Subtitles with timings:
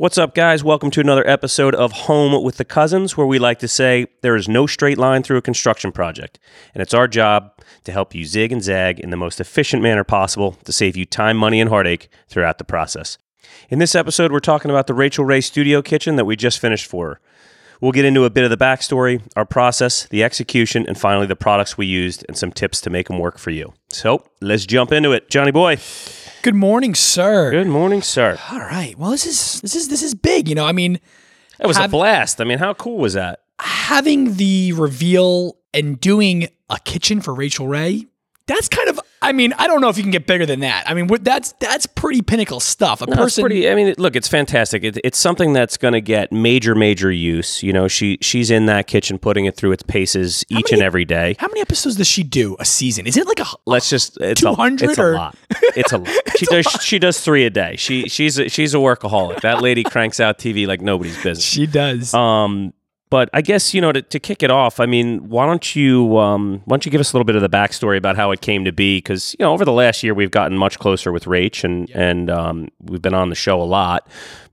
[0.00, 0.62] What's up, guys?
[0.62, 4.36] Welcome to another episode of Home with the Cousins, where we like to say there
[4.36, 6.38] is no straight line through a construction project,
[6.72, 7.50] and it's our job
[7.82, 11.04] to help you zig and zag in the most efficient manner possible to save you
[11.04, 13.18] time, money, and heartache throughout the process.
[13.70, 16.86] In this episode, we're talking about the Rachael Ray Studio Kitchen that we just finished
[16.86, 17.20] for her.
[17.80, 21.34] We'll get into a bit of the backstory, our process, the execution, and finally the
[21.34, 23.74] products we used and some tips to make them work for you.
[23.88, 25.28] So let's jump into it.
[25.28, 25.74] Johnny Boy,
[26.42, 27.50] Good morning, sir.
[27.50, 28.38] good morning, sir.
[28.50, 28.96] All right.
[28.98, 30.48] Well, this is this is this is big.
[30.48, 31.00] You know, I mean,
[31.60, 32.40] it was a blast.
[32.40, 33.40] I mean, how cool was that?
[33.60, 38.06] having the reveal and doing a kitchen for Rachael Ray.
[38.46, 39.00] That's kind of.
[39.20, 40.88] I mean, I don't know if you can get bigger than that.
[40.88, 43.02] I mean, that's that's pretty pinnacle stuff.
[43.02, 43.42] A No, person.
[43.42, 43.68] pretty.
[43.68, 44.84] I mean, look, it's fantastic.
[44.84, 47.62] It, it's something that's going to get major, major use.
[47.62, 51.04] You know, she she's in that kitchen, putting it through its paces each and every
[51.04, 51.34] day.
[51.38, 53.06] how many episodes does she do a season?
[53.06, 53.46] Is it like a?
[53.66, 55.36] Let's just it's a, 200 it's a lot.
[55.76, 56.10] It's a lot.
[56.36, 57.76] She does she does three a day.
[57.76, 59.40] She she's a, she's a workaholic.
[59.42, 61.44] That lady cranks out TV like nobody's business.
[61.44, 62.14] She does.
[62.14, 62.72] Um,
[63.10, 64.80] but I guess you know to, to kick it off.
[64.80, 67.42] I mean, why don't you um, why don't you give us a little bit of
[67.42, 68.98] the backstory about how it came to be?
[68.98, 72.30] Because you know over the last year we've gotten much closer with Rach, and and
[72.30, 74.06] um, we've been on the show a lot.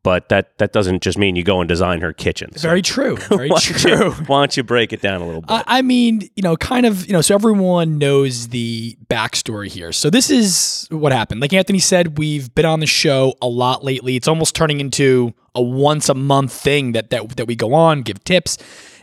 [0.03, 2.55] But that that doesn't just mean you go and design her kitchen.
[2.55, 3.17] So Very true.
[3.29, 4.11] Very why, don't you, true.
[4.27, 5.49] why don't you break it down a little bit?
[5.49, 9.91] I I mean, you know, kind of, you know, so everyone knows the backstory here.
[9.91, 11.41] So this is what happened.
[11.41, 14.15] Like Anthony said, we've been on the show a lot lately.
[14.15, 18.01] It's almost turning into a once a month thing that that, that we go on,
[18.01, 18.57] give tips.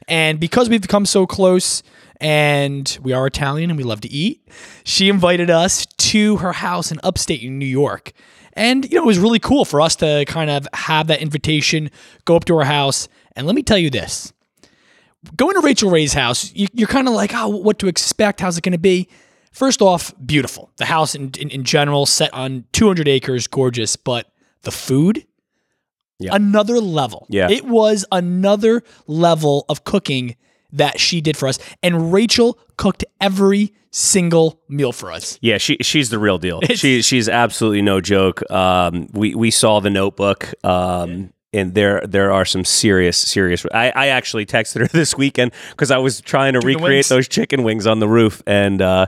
[0.09, 1.83] And because we've become so close
[2.21, 4.47] and we are Italian and we love to eat,
[4.85, 8.13] she invited us to her house in upstate New York.
[8.55, 11.91] And you know, it was really cool for us to kind of have that invitation,
[12.25, 14.33] go up to her house, and let me tell you this
[15.37, 18.41] going to Rachael Ray's house, you, you're kind of like, oh, what to expect?
[18.41, 19.09] How's it going to be?
[19.53, 20.71] First off, beautiful.
[20.77, 23.97] The house in, in, in general, set on 200 acres, gorgeous.
[23.97, 24.33] But
[24.63, 25.27] the food,
[26.23, 26.35] Yeah.
[26.35, 27.27] another level.
[27.29, 27.51] Yeah.
[27.51, 30.37] It was another level of cooking
[30.73, 31.59] that she did for us.
[31.83, 35.39] And Rachael cooked every single meal for us.
[35.43, 36.61] Yeah, she she's the real deal.
[36.75, 38.49] she she's absolutely no joke.
[38.51, 40.53] Um, we we saw the Notebook.
[40.65, 43.67] Um, and there there are some serious serious.
[43.73, 47.09] I, I actually texted her this weekend because I was trying to the recreate wings.
[47.09, 49.07] those chicken wings on the roof, and uh,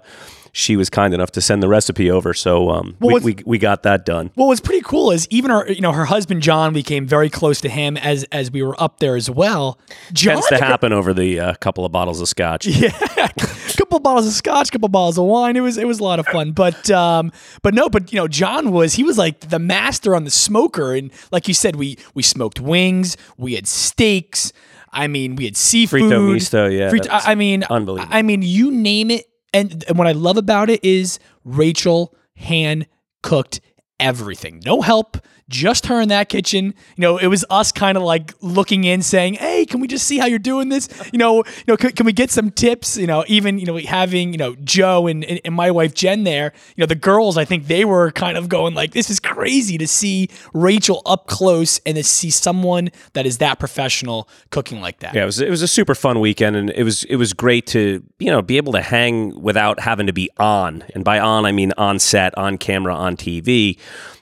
[0.56, 2.32] she was kind enough to send the recipe over.
[2.32, 4.30] So um, Well, we, we we got that done.
[4.36, 7.60] Well, what's pretty cool is even our, you know, her husband John became very close
[7.62, 9.80] to him as as we were up there as well.
[10.12, 12.66] John Tends to happen over the uh, couple of bottles of scotch.
[12.66, 12.90] Yeah,
[13.76, 15.56] couple bottles of scotch, couple bottles of wine.
[15.56, 16.52] It was it was a lot of fun.
[16.52, 17.32] But um,
[17.62, 20.94] but no, but you know, John was he was like the master on the smoker,
[20.94, 24.52] and like you said, we we smoked wings, we had steaks.
[24.92, 26.02] I mean, we had seafood.
[26.02, 28.14] Fritto misto, yeah, Fritto- I mean, unbelievable.
[28.14, 29.26] I mean, you name it.
[29.54, 32.86] And, and what I love about it is Rachael hand
[33.22, 33.60] cooked
[34.00, 34.60] everything.
[34.66, 35.16] No help,
[35.48, 36.74] just her in that kitchen.
[36.96, 40.06] You know, it was us kind of like looking in saying, "Hey, can we just
[40.06, 40.88] see how you're doing this?
[41.12, 42.96] You know, you know, can, can we get some tips?
[42.96, 46.24] You know, even, you know, having, you know, Joe and, and, and my wife Jen
[46.24, 49.20] there, you know, the girls, I think they were kind of going like, this is
[49.20, 54.80] crazy to see Rachael up close and to see someone that is that professional cooking
[54.80, 55.14] like that.
[55.14, 57.66] Yeah, it was it was a super fun weekend, and it was it was great
[57.68, 61.44] to you know be able to hang without having to be on, and by on
[61.46, 63.78] I mean on set, on camera, on TV,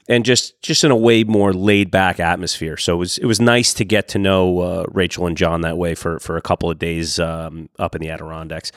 [0.08, 2.76] and just just in a way more laid back atmosphere.
[2.76, 5.78] So it was it was nice to get to know uh, Rachael and John that
[5.78, 8.72] way for for a couple of days um, up in the Adirondacks,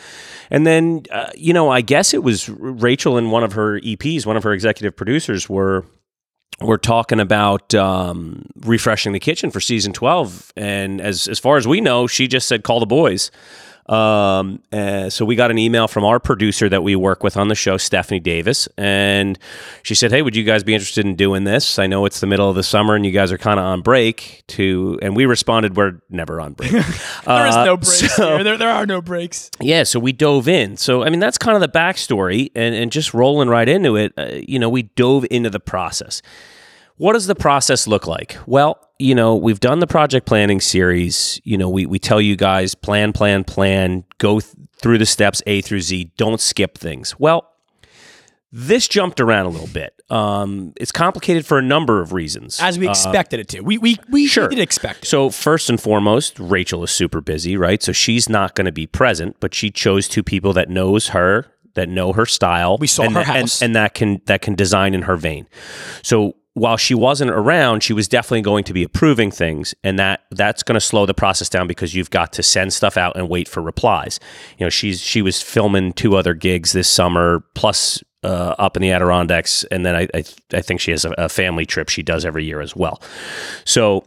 [0.50, 4.25] and then uh, you know I guess it was Rachael and one of her EPs,
[4.25, 5.85] one of her executive producers were
[6.62, 11.68] we're talking about um, refreshing the kitchen for season 12 and as as far as
[11.68, 13.30] we know she just said call the boys
[13.88, 17.47] um, uh, so we got an email from our producer that we work with on
[17.50, 19.38] the show stephanie davis and
[19.84, 22.25] she said hey would you guys be interested in doing this i know it's the
[22.28, 25.26] middle of the summer and you guys are kind of on break to and we
[25.26, 26.72] responded we're never on break
[27.26, 28.43] There is Uh, no breaks so- here.
[28.43, 29.49] There, there are no breaks.
[29.61, 30.78] yeah, so we dove in.
[30.78, 34.14] So I mean, that's kind of the backstory, and and just rolling right into it.
[34.17, 36.22] Uh, you know, we dove into the process.
[36.97, 38.38] What does the process look like?
[38.46, 41.42] Well, you know, we've done the project planning series.
[41.44, 44.06] You know, we we tell you guys plan, plan, plan.
[44.18, 46.12] Go th- through the steps A through Z.
[46.18, 47.20] Don't skip things.
[47.20, 47.52] Well.
[48.58, 50.02] This jumped around a little bit.
[50.09, 52.58] Um, it's complicated for a number of reasons.
[52.62, 53.59] As we expected it to.
[53.59, 54.48] We we we Uh, Sure.
[54.48, 55.08] did expect it.
[55.09, 57.84] So first and foremost, Rachael is super busy, right?
[57.84, 61.48] So she's not going to be present, but she chose two people that knows her,
[61.74, 62.78] that know her style.
[62.78, 63.62] We saw and her that, and- house.
[63.62, 65.48] and, that can that can design in her vein.
[66.02, 70.22] So while she wasn't around, she was definitely going to be approving things, and that
[70.31, 73.29] that's going to slow the process down because you've got to send stuff out and
[73.29, 74.22] wait for replies.
[74.57, 78.81] You know, she's she was filming two other gigs this summer, plus uh, up in
[78.81, 80.23] the Adirondacks, and then I I,
[80.53, 83.02] I think she has a, a family trip she does every year as well.
[83.66, 84.05] So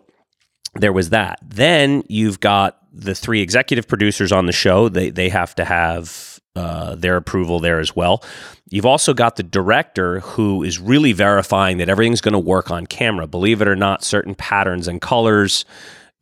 [0.74, 1.38] there was that.
[1.44, 4.88] Then you've got the three executive producers on the show.
[4.88, 8.22] They they have to have uh, their approval there as well.
[8.68, 12.86] You've also got the director who is really verifying that everything's going to work on
[12.86, 13.26] camera.
[13.26, 15.64] Believe it or not, certain patterns and colors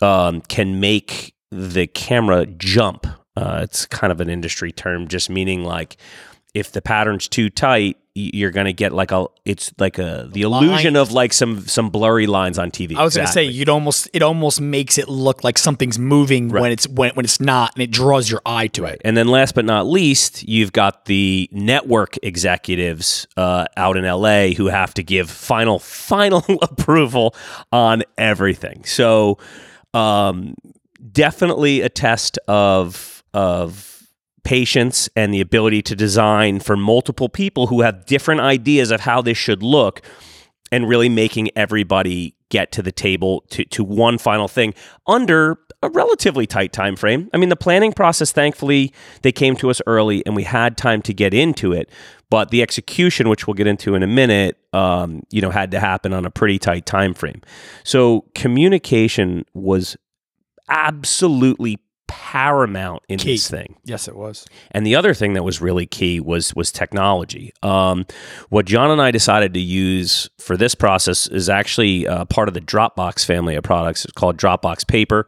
[0.03, 3.07] um, can make the camera jump.
[3.37, 5.97] Uh, it's kind of an industry term, just meaning like
[6.55, 10.43] if the pattern's too tight, you're going to get like a it's like a the
[10.43, 11.09] illusion Lines.
[11.11, 12.97] of like some some blurry lines on TV.
[12.97, 13.59] I was going to say Exactly.
[13.59, 17.41] you'd almost it almost makes it look like something's moving when it's when, when it's
[17.41, 19.01] not, and it draws your eye to it.
[19.05, 24.49] And then last but not least, you've got the network executives uh, out in LA
[24.57, 27.35] who have to give final final approval
[27.71, 28.85] on everything.
[28.85, 29.39] So
[29.95, 30.55] um,
[31.13, 33.96] definitely a test of of
[34.47, 39.21] patience and the ability to design for multiple people who have different ideas of how
[39.21, 40.01] this should look
[40.71, 44.73] and really making everybody get to the table to, to one final thing
[45.09, 47.29] under a relatively tight time frame.
[47.35, 51.03] I mean, the planning process, thankfully, they came to us early and we had time
[51.03, 51.91] to get into it.
[52.31, 55.81] But the execution, which we'll get into in a minute, um, you know, had to
[55.81, 57.43] happen on a pretty tight time frame.
[57.83, 59.97] So communication was
[60.69, 63.33] absolutely paramount in Key.
[63.33, 63.77] this thing.
[63.85, 64.47] Yes, it was.
[64.71, 67.53] And the other thing that was really key was was technology.
[67.63, 68.07] Um,
[68.49, 72.55] what John and I decided to use for this process is actually uh, part of
[72.55, 74.05] the Dropbox family of products.
[74.05, 75.27] It's called Dropbox Paper.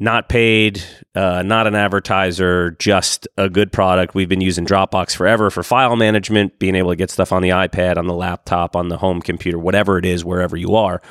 [0.00, 0.80] Not paid,
[1.16, 4.14] uh, not an advertiser, just a good product.
[4.14, 7.48] We've been using Dropbox forever for file management, being able to get stuff on the
[7.48, 11.02] iPad, on the laptop, on the home computer, whatever it is, wherever you are.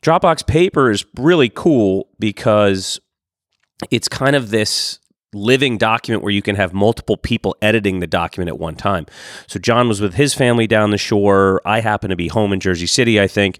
[0.00, 3.00] Dropbox Paper is really cool because
[3.90, 4.98] it's kind of this
[5.32, 9.06] living document where you can have multiple people editing the document at one time.
[9.46, 11.60] So John was with his family down the shore.
[11.64, 13.58] I happen to be home in Jersey City, I think.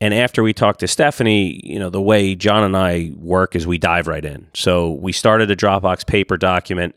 [0.00, 3.66] And after we talked to Stephanie, you know, the way John and I work is
[3.66, 4.46] we dive right in.
[4.54, 6.94] So we started a Dropbox paper document.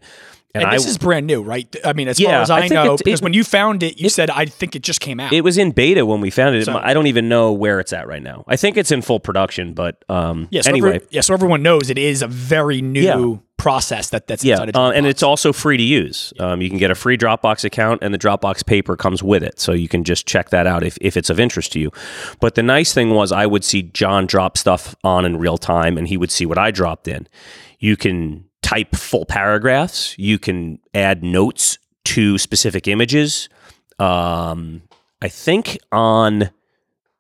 [0.54, 1.74] And, And I this is brand new, right?
[1.86, 3.84] I mean, as Yeah, far as I I, know, it- because it- when you found
[3.84, 5.32] it, you said I think it just came out.
[5.32, 6.66] it was in beta when we found it.
[6.66, 8.44] So- I don't even know where it's at right now.
[8.48, 11.64] I think it's in full production, but um, yeah, so anyway, every- yeah, so everyone
[11.64, 13.38] knows it is a very new Yeah.
[13.58, 16.34] process that that's Yeah, uh, and it's also free to use.
[16.40, 19.58] Um, you can get a free Dropbox account, and the Dropbox paper comes with it,
[19.60, 21.92] so you can just check that out if, if it's of interest to you.
[22.42, 25.98] But the nice thing was, I would see John drop stuff on in real time,
[25.98, 27.28] and he would see what I dropped in.
[27.80, 30.16] You can type full paragraphs.
[30.18, 33.50] You can add notes to specific images.
[34.00, 34.84] Um,
[35.22, 36.50] I think on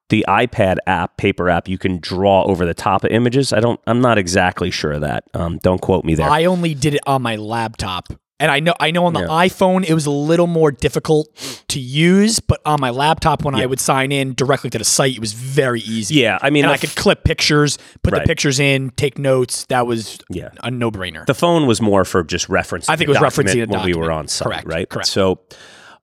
[0.10, 3.54] the iPad app, paper app, you can draw over the top of images.
[3.54, 3.80] I don't.
[3.86, 5.24] I'm not exactly sure of that.
[5.34, 6.30] Um, don't quote me there.
[6.30, 8.10] I only did it on my laptop.
[8.42, 9.28] And I know I know on the Yeah.
[9.28, 11.30] iPhone it was a little more difficult
[11.68, 15.14] to use, but on my laptop when I would sign in directly to the site,
[15.14, 16.16] it was very easy.
[16.16, 18.24] Yeah, I mean, and I could clip pictures, put Right.
[18.24, 19.66] the pictures in, take notes.
[19.70, 20.50] That was Yeah.
[20.64, 21.26] a no brainer.
[21.28, 22.90] The phone was more for just reference.
[22.90, 24.90] I think it was referencing document when we were on site, Correct, right?
[24.90, 25.08] correct.
[25.08, 25.40] So,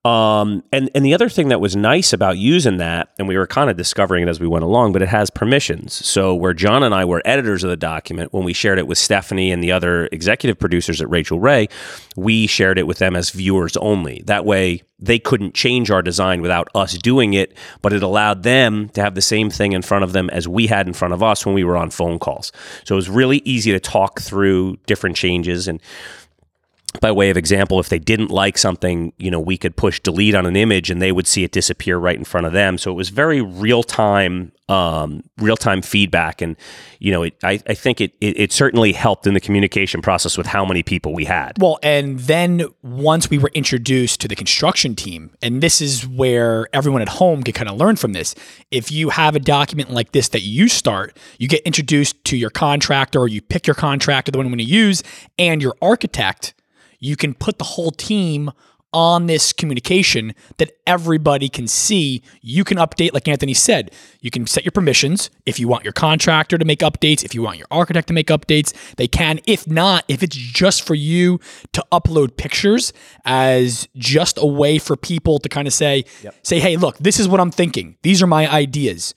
[0.05, 3.47] um, and and the other thing that was nice about using that, and we were
[3.47, 5.93] kind of discovering it as we went along, but it has permissions.
[5.93, 8.99] So where John and I were editors of the document, when we shared it with
[8.99, 11.69] Stephanie and the other executive producers at Rachael Ray,
[12.17, 14.23] we shared it with them as viewers only.
[14.27, 14.83] That way.
[15.01, 19.15] They couldn't change our design without us doing it, but it allowed them to have
[19.15, 21.55] the same thing in front of them as we had in front of us when
[21.55, 22.51] we were on phone calls.
[22.83, 25.81] So it was really easy to talk through different changes and
[27.01, 30.35] by way of example, if they didn't like something, you know, we could push delete
[30.35, 32.79] on an image and they would see it disappear right in front of them.
[32.79, 36.41] So it was very real time, um, real time feedback.
[36.41, 36.57] And,
[36.99, 40.39] you know, it, I, I think it, it, it certainly helped in the communication process
[40.39, 41.53] with how many people we had.
[41.61, 46.69] Well, and then once we were introduced to the construction team, and this is where
[46.73, 48.35] everyone at home can kind of learn from this.
[48.71, 52.51] If you have a document like this that you start, you get introduced to your
[52.51, 55.03] contractor or you pick your contractor, the one you want to use,
[55.39, 56.55] and your architect,
[56.99, 58.51] you can put the whole team
[58.93, 62.23] on this communication that everybody can see.
[62.41, 63.91] You can update, like Anthony said,
[64.21, 65.31] you can set your permissions.
[65.45, 68.29] If you want your contractor to make updates, if you want your architect to make
[68.29, 69.41] updates, they can.
[69.47, 71.39] If not, if it's just for you
[71.73, 72.93] to upload pictures
[73.25, 76.05] as just a way for people to kind of say,
[76.43, 77.97] say, hey, look, this is what I'm thinking.
[78.03, 79.15] These are my ideas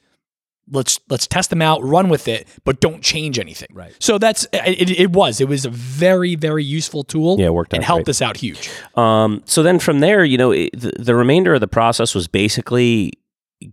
[0.71, 3.69] let's let's test them out, run with it, but don't change anything.
[3.73, 3.93] Right.
[3.99, 4.89] So that's it.
[4.89, 7.39] It was it was a very very useful tool.
[7.39, 8.11] Yeah, it worked and out helped great.
[8.11, 8.69] us out huge.
[8.95, 12.27] Um, so then from there, you know, it, the, the remainder of the process was
[12.27, 13.13] basically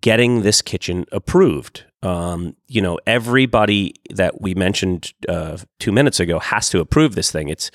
[0.01, 1.85] getting this kitchen approved.
[2.03, 7.33] Um, you know, everybody that we mentioned uh, two minutes ago has to approve this
[7.33, 7.49] thing.
[7.49, 7.71] It's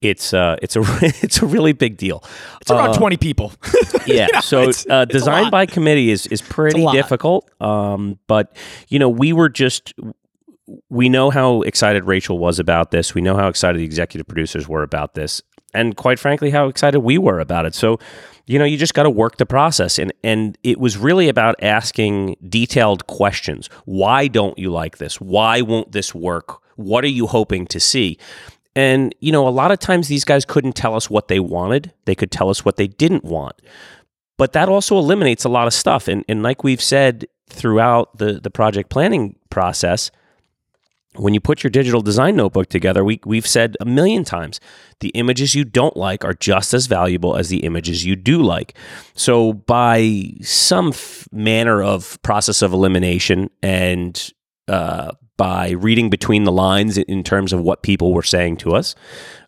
[0.00, 2.22] it's uh, it's a it's a really big deal.
[2.60, 3.52] It's around Uh, twenty people.
[4.06, 4.26] yeah.
[4.32, 7.50] know, so it's- uh, it's design by committee is is pretty difficult.
[7.60, 8.54] Um, but
[8.88, 9.94] you know, we were just
[10.90, 13.14] we know how excited Rachael was about this.
[13.14, 15.40] We know how excited the executive producers were about this,
[15.72, 17.74] and quite frankly, how excited we were about it.
[17.74, 17.98] So,
[18.46, 21.54] you know, you just got to work the process, and and it was really about
[21.62, 23.68] asking detailed questions.
[23.84, 25.20] Why don't you like this?
[25.20, 26.58] Why won't this work?
[26.76, 28.18] What are you hoping to see?
[28.76, 31.92] And you know, a lot of times these guys couldn't tell us what they wanted.
[32.04, 33.60] They could tell us what they didn't want.
[34.36, 36.06] But that also eliminates a lot of stuff.
[36.06, 40.10] And, and like we've said throughout the, the project planning process,
[41.14, 44.60] when you put your digital design notebook together, we, we've said a million times
[45.00, 48.76] the images you don't like are just as valuable as the images you do like.
[49.14, 54.30] So, by some f- manner of process of elimination and
[54.68, 58.94] uh, by reading between the lines in terms of what people were saying to us,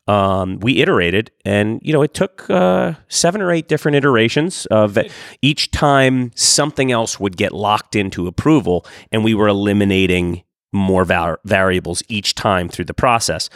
[0.07, 4.99] um, we iterated, and you know, it took uh, seven or eight different iterations of
[5.43, 10.43] each time something else would get locked into approval, and we were eliminating
[10.73, 13.51] more var- variables each time through the process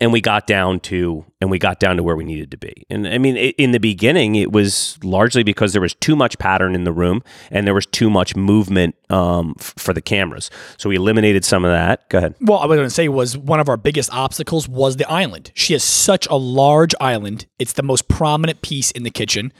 [0.00, 2.86] and we got down to and we got down to where we needed to be.
[2.90, 6.74] And i mean in the beginning it was largely because there was too much pattern
[6.74, 10.50] in the room and there was too much movement um, f- for the cameras.
[10.76, 12.08] So we eliminated some of that.
[12.08, 12.34] Go ahead.
[12.40, 15.52] Well i was going to say was one of our biggest obstacles was the island.
[15.54, 17.46] She has such a large island.
[17.58, 19.52] It's the most prominent piece in the kitchen.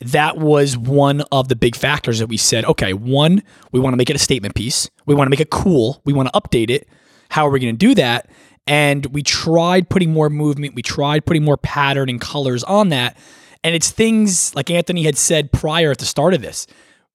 [0.00, 3.96] That was one of the big factors that we said okay one we want to
[3.96, 4.90] make it a statement piece.
[5.06, 6.00] We want to make it cool.
[6.04, 6.88] We want to update it.
[7.30, 8.28] How are we going to do that
[8.66, 13.16] and we tried putting more movement, we tried putting more pattern and colors on that.
[13.62, 16.66] And it's things like Anthony had said prior at the start of this.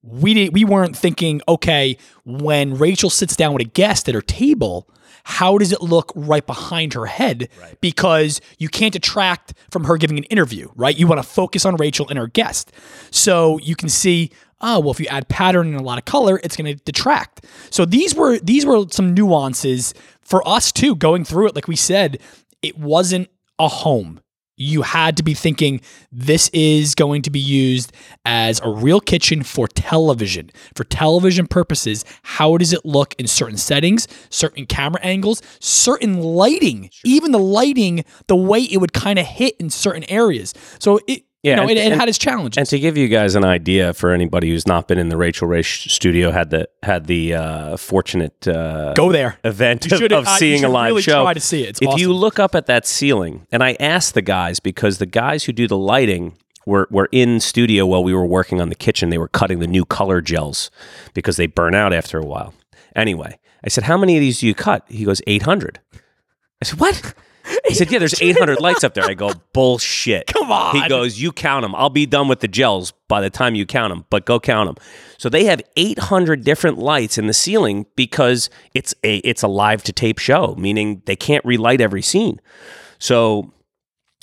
[0.02, 4.22] We did, we weren't thinking, okay, when Rachael sits down with a guest at her
[4.22, 4.88] table,
[5.24, 7.48] how does it look right behind her head?
[7.60, 7.80] Right.
[7.80, 10.96] Because you can't detract from her giving an interview, right?
[10.96, 12.72] You want to focus on Rachael and her guest.
[13.10, 14.30] So you can see,
[14.60, 17.46] oh, well, if you add pattern and a lot of color, it's going to detract.
[17.70, 21.76] So these were these were some nuances for us too, going through it, like we
[21.76, 22.20] said,
[22.62, 24.20] it wasn't a home.
[24.56, 25.80] You had to be thinking
[26.12, 27.92] this is going to be used
[28.26, 32.04] as a real kitchen for television, for television purposes.
[32.22, 38.04] How does it look in certain settings, certain camera angles, certain lighting, even the lighting,
[38.26, 40.52] the way it would kind of hit in certain areas.
[40.78, 42.58] So it, yeah, know, and, it, it had its challenges.
[42.58, 45.48] And to give you guys an idea, for anybody who's not been in the Rachael
[45.48, 50.64] Ray studio, had the had the uh, fortunate uh, go there event of, of, seeing
[50.64, 51.22] a live really show.
[51.22, 51.70] Try to see it.
[51.70, 52.00] It's if awesome.
[52.00, 55.52] you look up at that ceiling, and I asked the guys because the guys who
[55.52, 59.08] do the lighting were were in studio while we were working on the kitchen.
[59.08, 60.70] They were cutting the new color gels
[61.14, 62.52] because they burn out after a while.
[62.94, 65.80] Anyway, I said, "How many of these do you cut?" He goes, 800.
[65.94, 66.00] I
[66.64, 67.14] said, "What?"
[67.66, 70.76] He said, "Yeah, there's 800 lights up there." I go, "Bullshit." Come on.
[70.76, 71.74] He goes, "You count them.
[71.74, 74.68] I'll be done with the gels by the time you count them, but go count
[74.68, 74.84] them."
[75.18, 79.82] So they have 800 different lights in the ceiling because it's a it's a live
[79.84, 82.40] to tape show, meaning they can't relight every scene.
[82.98, 83.52] So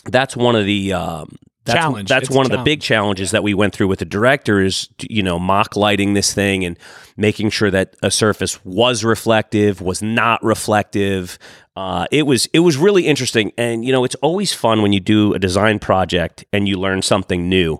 [0.05, 2.09] that's one of the um, that's, challenge.
[2.09, 3.33] That's it's one of the big challenges yeah.
[3.33, 6.79] that we went through with the director is you know mock lighting this thing and
[7.17, 11.37] making sure that a surface was reflective, was not reflective.
[11.77, 14.99] Uh, it was it was really interesting, and you know it's always fun when you
[14.99, 17.79] do a design project and you learn something new.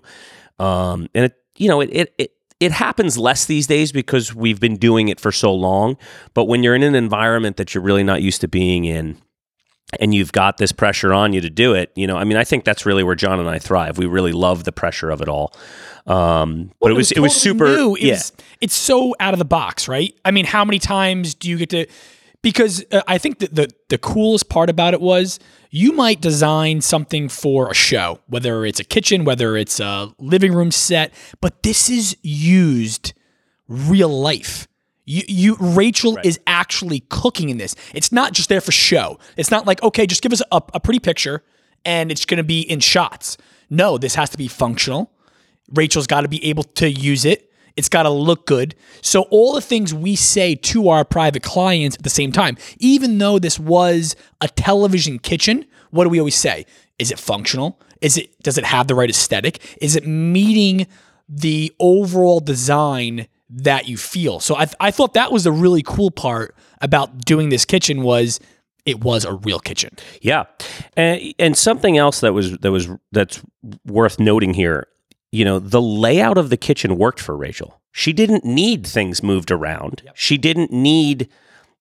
[0.60, 4.60] Um, and it you know it, it it it happens less these days because we've
[4.60, 5.96] been doing it for so long.
[6.32, 9.20] But when you're in an environment that you're really not used to being in,
[9.98, 12.44] and you've got this pressure on you to do it, you know, I mean, I
[12.44, 13.98] think that's really where John and I thrive.
[13.98, 15.52] We really love the pressure of it all.
[16.06, 17.66] Um, but it was it was, it was super.
[17.66, 17.96] New.
[17.96, 20.14] It yeah, was, it's so out of the box, right?
[20.24, 21.86] I mean, how many times do you get to?
[22.42, 25.40] Because uh, I think that the the coolest part about it was
[25.70, 30.54] you might design something for a show, whether it's a kitchen, whether it's a living
[30.54, 33.12] room set, but this is used
[33.68, 34.66] real life.
[35.04, 36.24] You, you Rachael right.
[36.24, 37.74] is actually cooking in this.
[37.94, 39.18] It's not just there for show.
[39.36, 41.42] It's not like, okay, just give us a, a pretty picture
[41.84, 43.38] and it's going to be in shots.
[43.70, 45.10] No, this has to be functional.
[45.72, 47.47] Rachael's got to be able to use it.
[47.78, 48.74] It's got to look good.
[49.00, 53.18] So, all the things we say to our private clients at the same time, even
[53.18, 56.66] though this was a television kitchen, what do we always say?
[56.98, 57.80] Is it functional?
[58.00, 59.76] Is it does it have the right aesthetic?
[59.80, 60.86] Is it meeting
[61.28, 64.40] the overall design that you feel.
[64.40, 68.40] So I, I thought that was the really cool part about doing this kitchen was
[68.84, 69.96] it was a real kitchen.
[70.20, 70.44] Yeah,
[70.96, 73.42] and and something else that was that was that's
[73.84, 74.86] worth noting here.
[75.30, 77.80] You know, the layout of the kitchen worked for Rachael.
[77.92, 80.02] She didn't need things moved around.
[80.04, 80.16] Yep.
[80.16, 81.28] She didn't need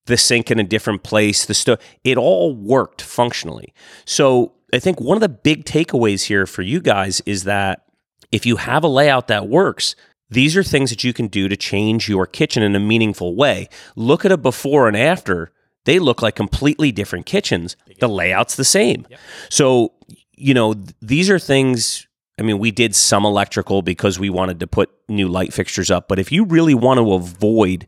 [0.06, 1.46] the sink in a different place.
[1.46, 1.80] The stove.
[2.04, 3.74] It all worked functionally.
[4.06, 7.84] So I think one of the big takeaways here for you guys is that
[8.32, 9.96] if you have a layout that works,
[10.30, 13.70] these are things that you can do to change your kitchen in a meaningful way.
[13.96, 15.52] Look at a before and after.
[15.86, 17.78] They look like completely different kitchens.
[18.02, 19.08] The layout's the same.
[19.50, 19.94] So,
[20.36, 22.07] you know, th- these are things.
[22.40, 26.08] I mean, we did some electrical because we wanted to put new light fixtures up.
[26.08, 27.88] But if you really want to avoid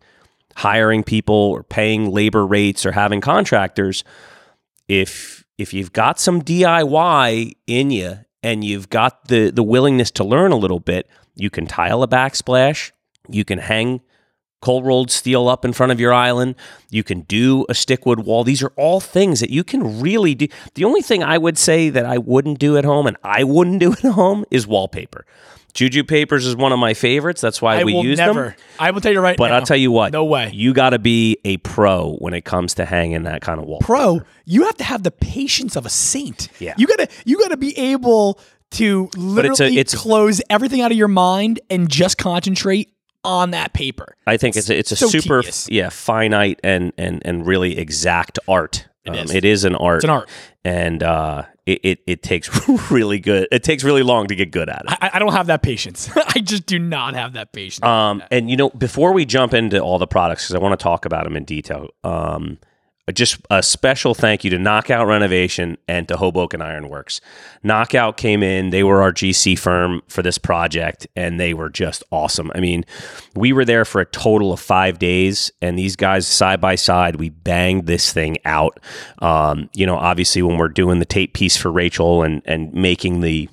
[0.56, 4.04] hiring people or paying labor rates or having contractors,
[4.88, 10.24] if if you've got some DIY in you and you've got the the willingness to
[10.24, 12.92] learn a little bit, you can tile a backsplash,
[13.28, 14.02] you can hang
[14.62, 16.56] cold rolled steel up in front of your island,
[16.90, 18.44] you can do a Stikwood wall.
[18.44, 20.48] These are all things that you can really do.
[20.76, 23.80] The only thing I would say that I wouldn't do at home and I wouldn't
[23.80, 25.26] do at home is wallpaper.
[25.74, 27.42] Juju papers is one of my favorites.
[27.42, 28.44] That's why I we use never.
[28.50, 28.54] them.
[28.80, 29.56] I will tell you right But now.
[29.58, 30.50] I'll tell you what, No way.
[30.52, 33.80] You got to be a pro when it comes to hanging that kind of wall.
[33.80, 36.50] Pro, you have to have the patience of a saint.
[36.60, 36.74] Yeah.
[36.76, 38.40] You gotta you gotta be able
[38.72, 42.92] to literally it's a- it's close everything out of your mind and just concentrate
[43.24, 44.16] on that paper.
[44.28, 45.68] I think it's a, it's a so super tedious.
[45.70, 48.88] yeah finite and and and really exact art.
[49.06, 49.34] It Um, is.
[49.34, 49.98] It is an art.
[49.98, 50.30] It's an art.
[50.66, 52.50] and uh, it, it it takes
[52.92, 53.48] really good.
[53.52, 54.98] It takes really long to get good at it.
[55.02, 56.10] I, I don't have that patience.
[56.16, 57.84] I just do not have that patience.
[57.84, 60.84] Um, and you know, before we jump into all the products, because I want to
[60.84, 62.58] talk about them in detail, um,
[63.12, 67.22] just a special thank you to Knockout Renovation and to Hoboken Ironworks.
[67.64, 72.04] Knockout came in; they were our GC firm for this project, and they were just
[72.12, 72.52] awesome.
[72.56, 72.86] I mean,
[73.36, 77.18] we were there for a total of five days, and these guys side by side,
[77.18, 78.80] we banged this thing out.
[79.20, 83.22] Um, you know, obviously, when we're doing the tape piece for Rachael and and making
[83.22, 83.50] the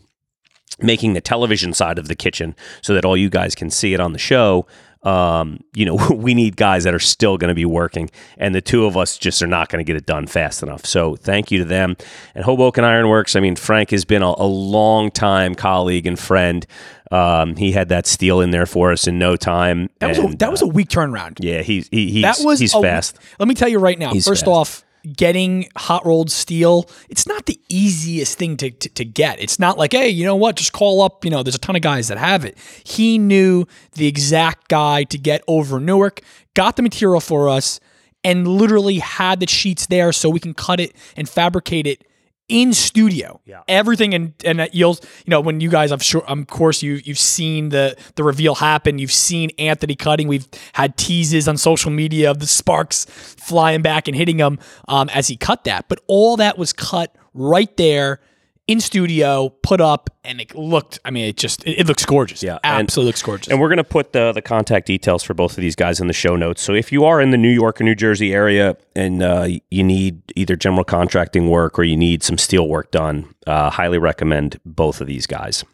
[0.81, 4.01] making the television side of the kitchen so that all you guys can see it
[4.01, 4.67] on the show.
[5.07, 8.61] Um, you know, we need guys that are still going to be working, and the
[8.61, 10.85] two of us just are not going to get it done fast enough.
[10.85, 11.97] So, thank you to them.
[12.35, 16.67] And Hoboken Ironworks, I mean, Frank has been a, a long time colleague and friend.
[17.13, 19.91] Um, he had that steel in there for us in no time.
[20.01, 21.39] that was a, and, that was a weak turnaround.
[21.41, 23.17] yeah, he's he, he's that was he's a- fast.
[23.39, 24.13] Let me tell you right now.
[24.13, 24.49] He's first fast.
[24.49, 29.41] off, getting hot rolled steel, it's not the easiest thing to, to, to get.
[29.41, 30.57] It's not like, hey, you know what?
[30.57, 31.25] Just call up.
[31.25, 32.59] You know, there's a ton of guys that have it.
[32.85, 36.21] He knew the exact guy to get over Newark,
[36.55, 37.81] got the material for us,
[38.25, 42.05] and literally had the sheets there so we can cut it and fabricate it
[42.49, 43.41] in studio.
[43.45, 43.63] Yeah.
[43.69, 47.19] Everything and and you'll you know when you guys I'm sure of course you you've
[47.19, 48.99] seen the the reveal happen.
[48.99, 50.29] You've seen Anthony cutting.
[50.29, 55.09] We've had teases on social media of the sparks flying back and hitting him um,
[55.11, 55.89] as he cut that.
[55.89, 58.21] But all that was cut right there
[58.69, 60.99] in studio, put up, and it looked.
[61.05, 62.43] I mean, it just it, it looks gorgeous.
[62.43, 63.49] Yeah, and- absolutely looks gorgeous.
[63.49, 66.13] And we're to put the the contact details for both of these guys in the
[66.13, 66.63] show notes.
[66.63, 69.85] So if you are in the New York or New Jersey area and uh, you
[69.85, 74.61] need either general contracting work or you need some steel work done, uh, highly recommend
[74.65, 75.65] both of these guys.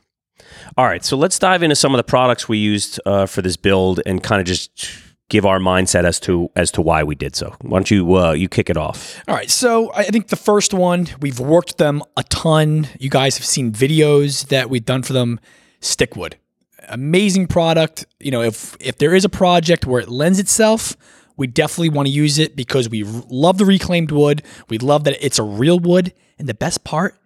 [0.76, 3.56] All right, so let's dive into some of the products we used uh, for this
[3.56, 4.86] build and kind of just
[5.28, 7.54] give our mindset as to as to why we did so.
[7.62, 9.20] Why don't you uh, you kick it off?
[9.28, 12.88] All right, so I think the first one we've worked them a ton.
[12.98, 15.40] You guys have seen videos that we've done for them.
[15.80, 16.34] Stikwood,
[16.88, 18.06] amazing product.
[18.20, 20.96] You know, if if there is a project where it lends itself,
[21.36, 24.42] we definitely want to use it because we love the reclaimed wood.
[24.68, 27.16] We love that it's a real wood, and the best part,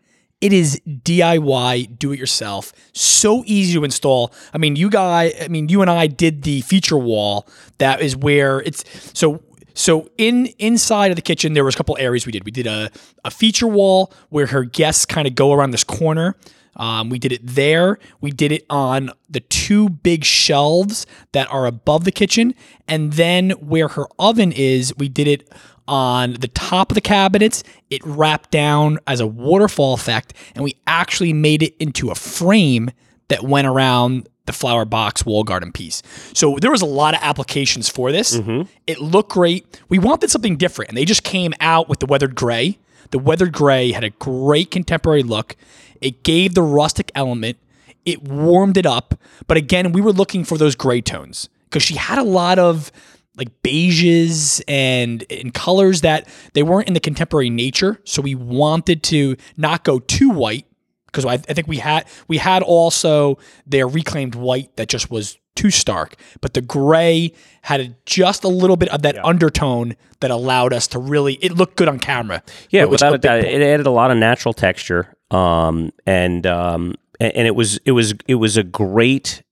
[0.40, 2.72] it is DIY, do it yourself.
[2.92, 4.32] So easy to install.
[4.52, 7.48] I mean, you guys, I mean, you and I did the feature wall.
[7.78, 8.84] That is where it's
[9.18, 9.42] so
[9.74, 12.44] so in inside of the kitchen there was a couple areas we did.
[12.44, 12.90] We did a,
[13.24, 16.34] a feature wall where her guests kind of go around this corner.
[16.76, 17.98] Um, we did it there.
[18.20, 22.54] We did it on the two big shelves that are above the kitchen,
[22.86, 25.50] and then where her oven is, we did it
[25.88, 27.62] on the top of the cabinets.
[27.90, 32.90] It wrapped down as a waterfall effect, and we actually made it into a frame
[33.28, 36.02] that went around the flower box wall garden piece.
[36.32, 38.38] So there was a lot of applications for this.
[38.86, 39.80] It looked great.
[39.88, 42.78] We wanted something different, and they just came out with the weathered gray.
[43.10, 45.56] The weathered gray had a great contemporary look.
[46.00, 47.58] It gave the rustic element.
[48.04, 49.18] It warmed it up.
[49.46, 52.92] But again, we were looking for those gray tones because she had a lot of
[53.36, 58.00] like beiges and, and colors that they weren't in the contemporary nature.
[58.04, 60.66] So we wanted to not go too white
[61.06, 65.38] because I, I think we had we had also their reclaimed white that just was
[65.54, 67.32] too stark, but the gray
[67.62, 71.52] had a, just a little bit of that undertone that allowed us to really it
[71.52, 72.42] looked good on camera.
[72.68, 77.46] Yeah, without a doubt, it added a lot of natural texture, um, and um, and,
[77.46, 79.42] it was it was it was a great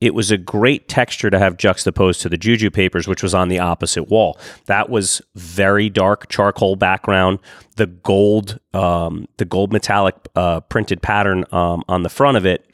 [0.00, 3.48] it was a great texture to have juxtaposed to the Juju papers, which was on
[3.48, 4.38] the opposite wall.
[4.66, 7.38] That was very dark charcoal background.
[7.76, 12.68] The gold, um, the gold metallic uh, printed pattern um, on the front of it.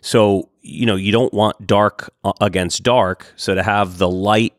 [0.00, 3.32] So you know you don't want dark uh, against dark.
[3.36, 4.54] So to have the light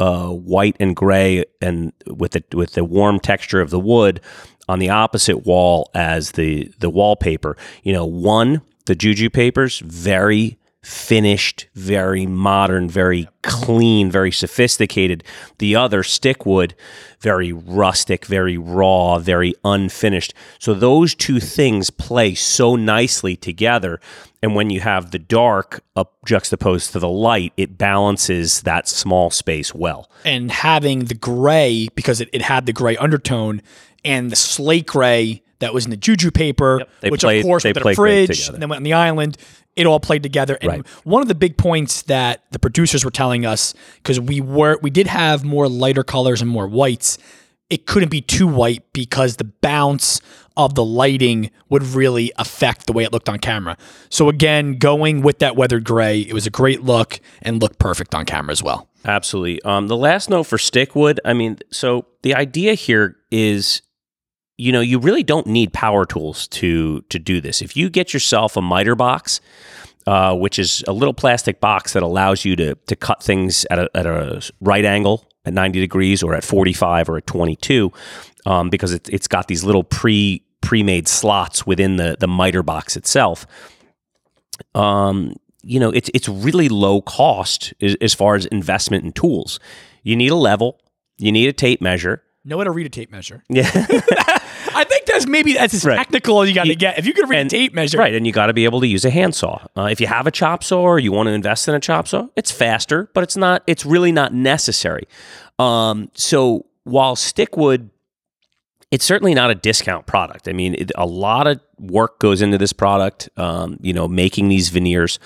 [0.00, 4.20] uh, white and gray and with the with the warm texture of the wood
[4.68, 7.56] on the opposite wall as the the wallpaper.
[7.82, 15.22] You know, one the Juju papers very finished, very modern, very clean, very sophisticated.
[15.58, 16.72] The other Stikwood,
[17.20, 20.32] very rustic, very raw, very unfinished.
[20.58, 24.00] So those two things play so nicely together.
[24.42, 29.30] And when you have the dark up juxtaposed to the light, it balances that small
[29.30, 30.10] space well.
[30.24, 33.62] And having the gray, because it, it had the gray undertone,
[34.04, 37.62] and the slate gray that was in the juju paper, They which played- of course
[37.64, 39.36] they went to the fridge and then went on the island.
[39.76, 40.56] It all played together.
[40.60, 40.86] And Right.
[41.04, 44.90] one of the big points that the producers were telling us, because we were we
[44.90, 47.18] did have more lighter colors and more whites,
[47.70, 50.20] it couldn't be too white because the bounce
[50.56, 53.76] of the lighting would really affect the way it looked on camera.
[54.10, 58.14] So again, going with that weathered gray, it was a great look and looked perfect
[58.14, 58.88] on camera as well.
[59.04, 59.62] Absolutely.
[59.62, 63.82] Um, the last note for Stikwood, I mean, so the idea here is,
[64.58, 67.62] you know, you really don't need power tools to to do this.
[67.62, 69.40] If you get yourself a miter box,
[70.06, 73.78] uh, which is a little plastic box that allows you to to cut things at
[73.78, 77.90] a, at a right angle at 90 degrees or at 45 or at 22,
[78.44, 82.96] um, because it, it's got these little pre pre-made slots within the the miter box
[82.96, 83.46] itself.
[84.74, 89.60] Um, you know, it's it's really low cost as, as far as investment in tools.
[90.02, 90.80] You need a level,
[91.16, 92.24] you need a tape measure.
[92.44, 93.44] Know how to read a tape measure.
[93.48, 93.70] Yeah.
[94.78, 95.96] I think that's maybe that's as Right.
[95.96, 96.98] technical as you got to get.
[96.98, 98.80] If you could read and- a tape measure, Right, and you got to be able
[98.80, 99.66] to use a handsaw.
[99.76, 102.06] Uh, if you have a chop saw or you want to invest in a chop
[102.06, 103.62] saw, it's faster, but it's not.
[103.66, 105.08] It's really not necessary.
[105.58, 107.90] Um, so while Stikwood,
[108.90, 110.48] it's certainly not a discount product.
[110.48, 113.28] I mean, it, a lot of work goes into this product.
[113.36, 115.18] Um, you know, making these veneers.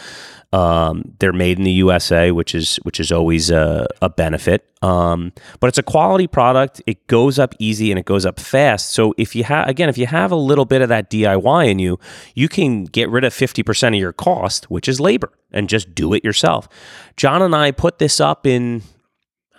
[0.52, 4.68] Um, they're made in the USA, which is which is always a, a benefit.
[4.82, 6.82] Um, but it's a quality product.
[6.86, 8.90] It goes up easy and it goes up fast.
[8.90, 11.78] So if you have again, if you have a little bit of that DIY in
[11.78, 11.98] you,
[12.34, 15.94] you can get rid of fifty percent of your cost, which is labor, and just
[15.94, 16.68] do it yourself.
[17.16, 18.82] John and I put this up in.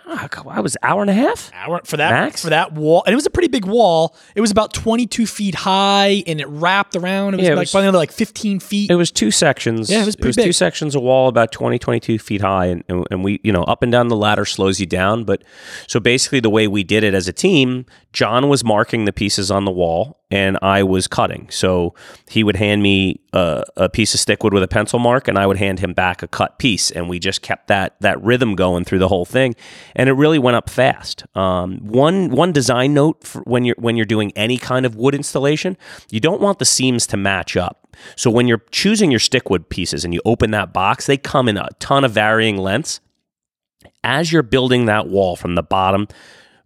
[0.06, 1.50] Ah, I was hour and a half.
[1.54, 2.42] hour for that Max?
[2.42, 4.14] for that wall, and it was a pretty big wall.
[4.34, 7.34] It was about twenty two feet high, and it wrapped around.
[7.34, 8.90] It was Yeah, it like was- probably another like fifteen feet.
[8.90, 9.90] It was two sections.
[9.90, 10.54] Yeah, it was pretty two big.
[10.54, 12.66] sections of wall about 20, 22 feet high.
[12.66, 15.24] And, and, and we, you know, up and down the ladder slows you down.
[15.24, 15.42] But
[15.86, 19.50] so basically, the way we did it as a team, John was marking the pieces
[19.50, 21.50] on the wall and I was cutting.
[21.50, 21.94] So
[22.30, 25.48] he would hand me a, a piece of Stikwood with a pencil mark and I
[25.48, 26.92] would hand him back a cut piece.
[26.92, 29.56] And we just kept that, that rhythm going through the whole thing.
[29.96, 31.24] And it really went up fast.
[31.36, 35.76] Um, one, one design note when you're, when you're doing any kind of wood installation,
[36.08, 37.96] you don't want the seams to match up.
[38.14, 41.56] So when you're choosing your Stikwood pieces and you open that box, they come in
[41.56, 43.00] a ton of varying lengths.
[44.04, 46.06] As you're building that wall from the bottom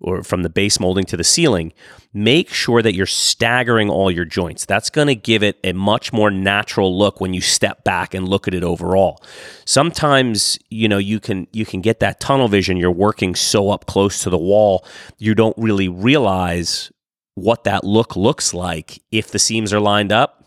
[0.00, 1.72] or from the base molding to the ceiling,
[2.12, 4.64] make sure that you're staggering all your joints.
[4.64, 8.28] That's going to give it a much more natural look when you step back and
[8.28, 9.22] look at it overall.
[9.64, 12.76] Sometimes, you know, you can you can get that tunnel vision.
[12.76, 14.84] You're working so up close to the wall,
[15.18, 16.92] you don't really realize
[17.34, 20.37] what that look looks like if the seams are lined up.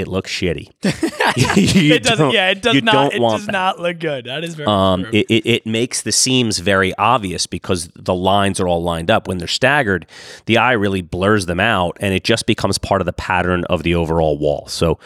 [0.00, 0.70] It looks shitty.
[1.36, 2.32] It doesn't.
[2.32, 3.14] Yeah, it does not.
[3.14, 3.52] It does that.
[3.52, 4.24] not look good.
[4.24, 8.58] That is very Um, it, it, it makes the seams very obvious because the lines
[8.58, 9.28] are all lined up.
[9.28, 10.06] When they're staggered,
[10.46, 13.84] the eye really blurs them out, and it just becomes part of the pattern of
[13.84, 14.66] the overall wall.
[14.66, 14.98] So,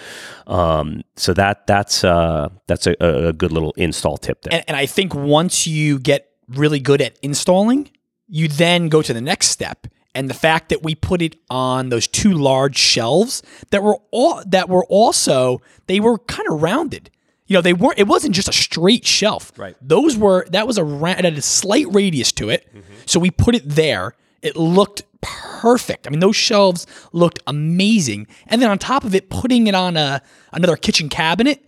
[0.47, 4.55] um, so that that's uh, that's a, a good little install tip there.
[4.55, 7.91] and, and I think once you get really good at installing,
[8.29, 9.87] you then go to the next step.
[10.15, 14.43] And the fact that we put it on those two large shelves that were all
[14.47, 17.11] that were also they were kind of rounded.
[17.47, 17.99] You know, they weren't.
[17.99, 19.53] It wasn't just a straight shelf.
[19.57, 19.77] Right.
[19.83, 22.67] Those were that was a it had a slight radius to it.
[22.69, 22.95] Mm-hmm.
[23.07, 24.15] So we put it there.
[24.41, 26.07] It looked perfect.
[26.07, 28.27] I mean, those shelves looked amazing.
[28.47, 30.23] And then on top of it, putting it on a
[30.53, 31.65] another kitchen cabinet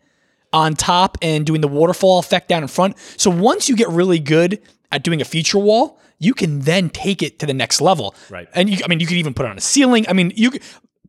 [0.53, 2.97] on top and doing the waterfall effect down in front.
[3.17, 4.61] So once you get really good
[4.93, 8.15] at doing a feature wall, you can then take it to the next level.
[8.31, 8.49] Right.
[8.55, 10.07] And you, I mean, you could even put it on a ceiling.
[10.09, 10.53] I mean, you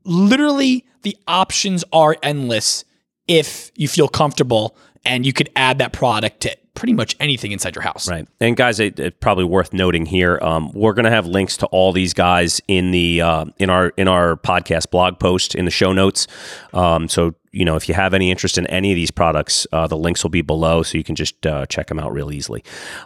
[0.03, 2.85] literally the options are endless
[3.27, 7.75] if you feel comfortable and you could add that product to pretty much anything inside
[7.75, 8.07] your house.
[8.07, 8.27] Right.
[8.39, 10.37] And guys, it, it's probably worth noting here.
[10.41, 13.89] Um, we're going to have links to all these guys in the uh, in our
[13.97, 16.27] in our podcast blog post in the show notes.
[16.73, 19.87] Um, so you know, if you have any interest in any of these products, uh,
[19.87, 22.63] the links will be below, so you can just uh, check them out real easily.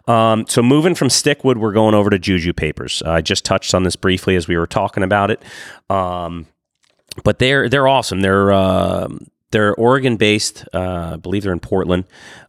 [0.07, 3.01] Um, so moving from Stikwood, we're going over to Juju papers.
[3.03, 5.41] I just touched on this briefly as we were talking about it.
[5.89, 6.47] Um,
[7.23, 8.19] but they're they're awesome.
[8.21, 9.07] They're uh,
[9.51, 10.67] they're Oregon based.
[10.73, 12.03] Uh, I believe they're in Portland.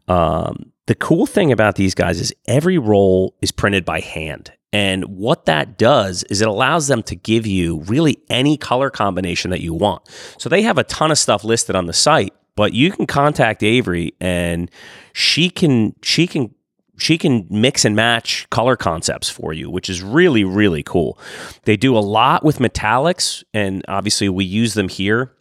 [0.08, 4.52] Um, the cool thing about these guys is every roll is printed by hand.
[4.72, 9.50] And what that does is it allows them to give you really any color combination
[9.50, 10.02] that you want.
[10.38, 13.62] So they have a ton of stuff listed on the site, but you can contact
[13.62, 14.70] Avery and
[15.12, 16.54] she can she can
[16.98, 21.18] she can mix and match color concepts for you, which is really really cool.
[21.64, 25.34] They do a lot with metallics and obviously we use them here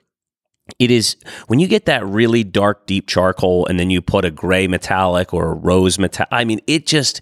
[0.80, 4.32] it is when you get that really dark deep charcoal and then you put a
[4.32, 7.21] gray metallic or a rose metallic i mean it just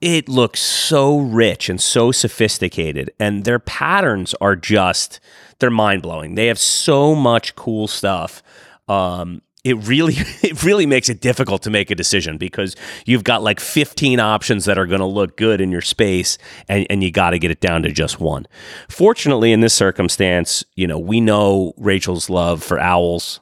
[0.00, 3.10] it looks so rich and so sophisticated.
[3.18, 5.20] And their patterns are just
[5.58, 6.36] they're mind-blowing.
[6.36, 8.42] They have so much cool stuff
[8.88, 13.42] um, it really it really makes it difficult to make a decision because you've got
[13.42, 17.10] like 15 options that are going to look good in your space and, and you
[17.10, 18.46] got to get it down to just one
[18.88, 23.40] fortunately in this circumstance you know we know rachael's love for owls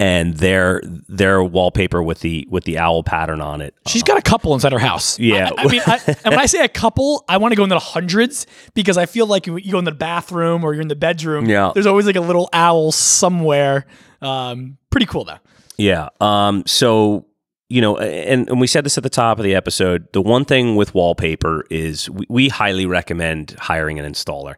[0.00, 4.22] and their their wallpaper with the with the owl pattern on it She's got a
[4.22, 5.18] couple inside her house.
[5.18, 5.50] Yeah.
[5.56, 7.76] I, I mean, I, and when I say a couple, I want to go into
[7.76, 10.96] the hundreds because I feel like you go in the bathroom or you're in the
[10.96, 11.46] bedroom.
[11.46, 11.70] Yeah.
[11.72, 13.86] There's always like a little owl somewhere.
[14.20, 15.36] Um, pretty cool though.
[15.76, 16.08] Yeah.
[16.22, 17.26] Um, so,
[17.68, 20.10] you know, and, and we said this at the top of the episode.
[20.14, 24.54] The one thing with wallpaper is we, we highly recommend hiring an installer.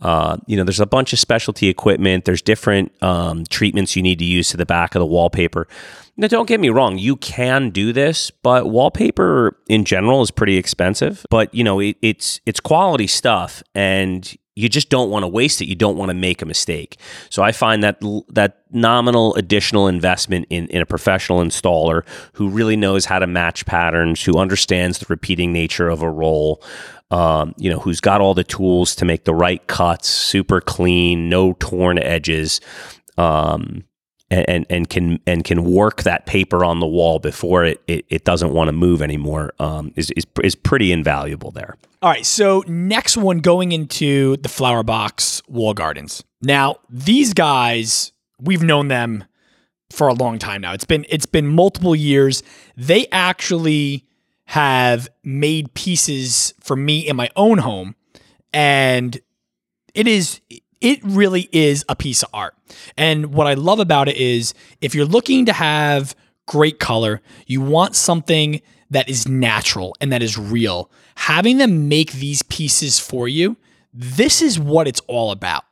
[0.00, 4.18] Uh, you know, there's a bunch of specialty equipment, there's different um, treatments you need
[4.20, 5.68] to use to the back of the wallpaper.
[6.16, 10.56] Now, don't get me wrong, you can do this, but wallpaper in general is pretty
[10.56, 11.26] expensive.
[11.28, 15.62] But, you know, it, it's, it's quality stuff and you just don't want to waste
[15.62, 15.66] it.
[15.66, 16.98] You don't want to make a mistake.
[17.30, 22.76] So I find that that nominal additional investment in, in a professional installer who really
[22.76, 26.62] knows how to match patterns, who understands the repeating nature of a roll,
[27.10, 31.28] um, you know, who's got all the tools to make the right cuts, super clean,
[31.28, 32.60] no torn edges.
[33.16, 33.84] Um,
[34.32, 38.24] and, and can and can work that paper on the wall before it it, it
[38.24, 41.76] doesn't want to move anymore um, is, is is pretty invaluable there.
[42.00, 46.24] All right, so next one going into the flower box wall gardens.
[46.40, 49.24] Now, these guys, we've known them
[49.90, 50.72] for a long time now.
[50.72, 52.42] It's been it's been multiple years.
[52.76, 54.06] They actually
[54.46, 57.94] have made pieces for me in my own home
[58.52, 59.18] and
[59.94, 60.40] it is
[60.82, 62.54] it really is a piece of art.
[62.98, 66.14] And what I love about it is if you're looking to have
[66.46, 70.90] great color, you want something that is natural and that is real.
[71.14, 73.56] Having them make these pieces for you,
[73.94, 75.64] this is what it's all about.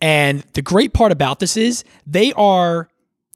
[0.00, 2.88] And the great part about this is they are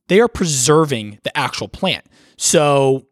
[0.08, 2.06] they are preserving the actual plant.
[2.36, 3.06] So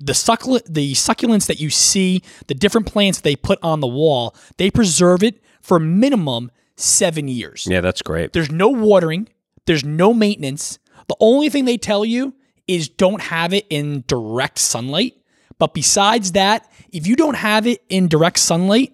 [0.00, 4.34] the succulent the succulents that you see, the different plants they put on the wall,
[4.56, 7.66] they preserve it for minimum 7 years.
[7.68, 8.32] Yeah, that's great.
[8.32, 9.28] There's no watering,
[9.66, 10.78] there's no maintenance.
[11.08, 12.34] The only thing they tell you
[12.66, 15.14] is don't have it in direct sunlight.
[15.58, 18.92] But besides that, if you don't have it in direct sunlight,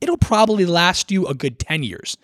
[0.00, 2.16] it'll probably last you a good 10 years.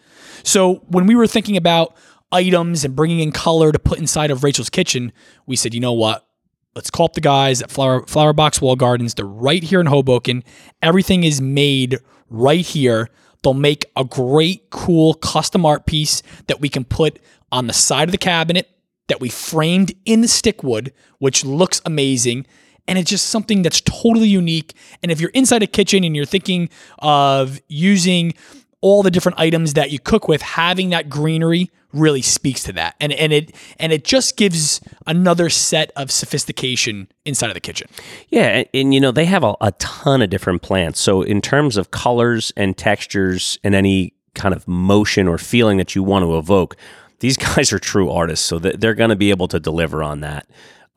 [0.42, 1.96] So when we were thinking about
[2.30, 5.12] items and bringing in color to put inside of Rachael's kitchen,
[5.46, 6.26] we said, you know what?
[6.74, 9.14] Let's call up the guys at Flower, Flower Box Wall Gardens.
[9.14, 10.42] They're right here in Hoboken.
[10.82, 13.08] Everything is made right here.
[13.42, 17.18] They'll make a great, cool custom art piece that we can put
[17.50, 18.68] on the side of the cabinet
[19.08, 22.46] that we framed in the Stikwood, which looks amazing.
[22.88, 24.74] And it's just something that's totally unique.
[25.02, 28.34] And if you're inside a kitchen and you're thinking of using
[28.80, 32.96] all the different items that you cook with, having that greenery really speaks to that.
[33.00, 37.88] And and it and it just gives another set of sophistication inside of the kitchen.
[38.28, 41.00] Yeah, and, and you know they have a, a ton of different plants.
[41.00, 45.94] So in terms of colors and textures and any kind of motion or feeling that
[45.94, 46.76] you want to evoke,
[47.20, 48.44] these guys are true artists.
[48.44, 50.46] So they're going to be able to deliver on that.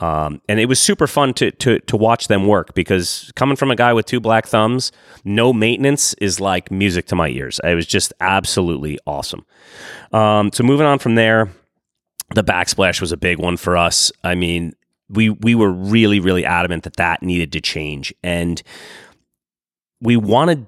[0.01, 3.71] Um, and it was super fun to, to to watch them work because coming from
[3.71, 4.91] a guy with two black thumbs,
[5.23, 7.61] no maintenance is like music to my ears.
[7.63, 9.45] It was just absolutely awesome.
[10.11, 11.49] Um, so moving on from there,
[12.33, 14.11] the backsplash was a big one for us.
[14.21, 14.73] I mean,
[15.07, 18.61] we we were really really adamant that that needed to change, and
[20.01, 20.67] we wanted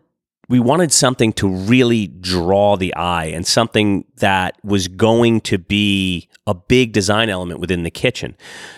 [0.49, 6.29] we wanted something to really draw the eye and something that was going to be
[6.45, 8.35] a big design element within the kitchen.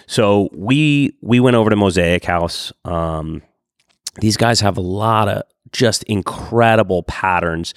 [0.08, 2.74] So we we went over to Mosaic House.
[2.86, 3.44] Um,
[4.20, 7.74] these guys have a lot of just incredible patterns.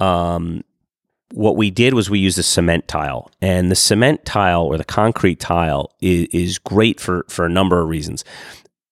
[0.00, 0.64] Um,
[1.32, 4.84] what we did was we used a cement tile, and the cement tile or the
[4.84, 8.24] concrete tile is, is great for for a number of reasons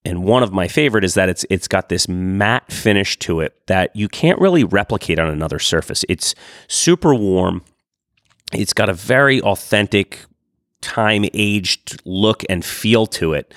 [0.06, 3.60] and one of my favorite is that it's it's got this matte finish to it
[3.66, 6.04] that you can't really replicate on another surface.
[6.08, 6.34] It's
[6.68, 7.64] super warm.
[8.52, 10.20] It's got a very authentic
[10.80, 13.52] time aged look and feel to it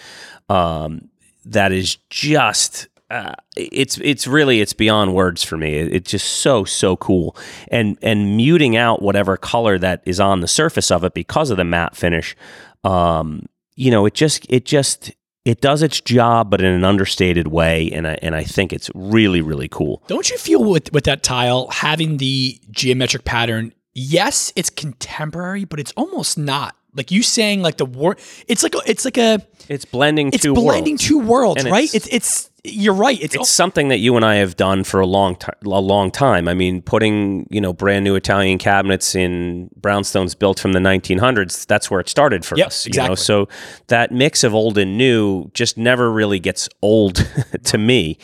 [0.49, 1.09] um,
[1.45, 5.75] that is just uh, it's it's really it's beyond words for me.
[5.75, 10.39] It, it's just so so cool, and and muting out whatever color that is on
[10.39, 12.35] the surface of it because of the matte finish.
[12.83, 15.11] Um, you know, it just it just
[15.45, 18.89] it does its job, but in an understated way, and I and I think it's
[18.93, 20.03] really really cool.
[20.07, 23.73] Don't you feel with with that tile having the geometric pattern?
[23.93, 26.75] Yes, it's contemporary, but it's almost not.
[26.95, 30.41] Like you saying, like the war, it's like a, it's like a, It's blending it's
[30.43, 31.03] two blending worlds.
[31.07, 31.83] two worlds, And right?
[31.93, 33.21] it's- It's, it's you're right.
[33.21, 35.55] It's, it's something that you and I have done for a long time.
[35.63, 36.47] A long time.
[36.47, 41.65] I mean, putting you know brand new Italian cabinets in brownstones built from the 1900s.
[41.65, 42.85] That's where it started for Yep, us.
[42.85, 43.09] You exactly.
[43.11, 43.15] know?
[43.15, 43.47] So
[43.87, 47.25] that mix of old and new just never really gets old
[47.63, 48.17] to me.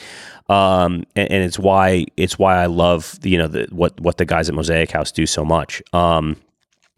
[0.48, 4.26] Um, and, and it's why it's why I love you know the, what what the
[4.26, 5.82] guys at Mosaic House do so much.
[5.94, 6.36] Um,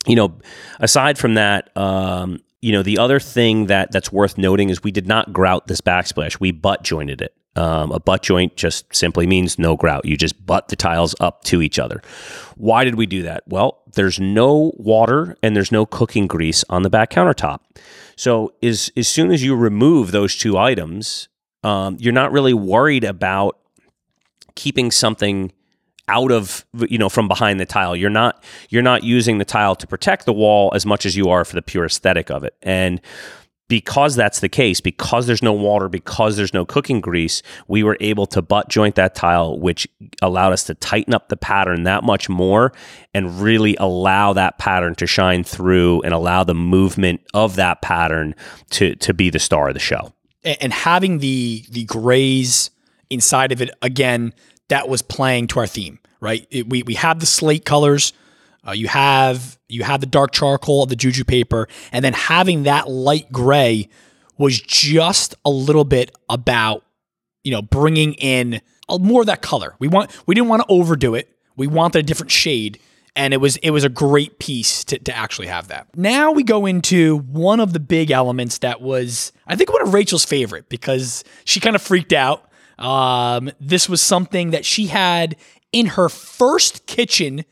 [0.06, 0.34] you know,
[0.80, 4.91] aside from that, um, you know, the other thing that that's worth noting is we
[4.91, 6.41] did not grout this backsplash.
[6.41, 7.34] We butt jointed it.
[7.56, 10.03] Um, a butt joint just simply means no grout.
[10.03, 12.01] You just butt the tiles up to each other.
[12.58, 13.43] Why did we do that?
[13.47, 17.60] Well, there's no water and there's no cooking grease on the back countertop.
[18.17, 21.30] So as as soon as you remove those two items,
[21.63, 23.60] um, you're not really worried about
[24.56, 25.53] keeping something
[26.08, 27.96] out of you know from behind the tile.
[27.96, 31.30] You're not you're not using the tile to protect the wall as much as you
[31.30, 32.56] are for the pure aesthetic of it.
[32.62, 33.02] And
[33.67, 37.98] because that's the case because there's no water because there's no cooking grease we were
[38.00, 39.88] able to butt joint that tile which
[40.22, 42.72] allowed us to tighten up the pattern that much more
[43.13, 48.34] and really allow that pattern to shine through and allow the movement of that pattern
[48.70, 50.13] to to be the star of the show.
[50.43, 52.70] And having the the grays
[53.10, 54.34] inside of it again
[54.69, 56.47] that was playing to our theme right?
[56.49, 58.13] It- we we have the slate colors
[58.67, 62.63] uh, you have you have the dark charcoal of the juju paper and then having
[62.63, 63.88] that light gray
[64.38, 66.84] was just a little bit about
[67.43, 69.75] you know bringing in a, more of that color.
[69.80, 71.30] We want we didn't want to overdo it.
[71.56, 72.80] We wanted a different shade
[73.15, 75.88] and it was it was a great piece to, to actually have that.
[75.95, 79.93] Now we go into one of the big elements that was i think one of
[79.93, 82.46] rachael's favorite because she kind of freaked out
[82.77, 85.35] um, this was something that she had
[85.71, 87.43] in her first kitchen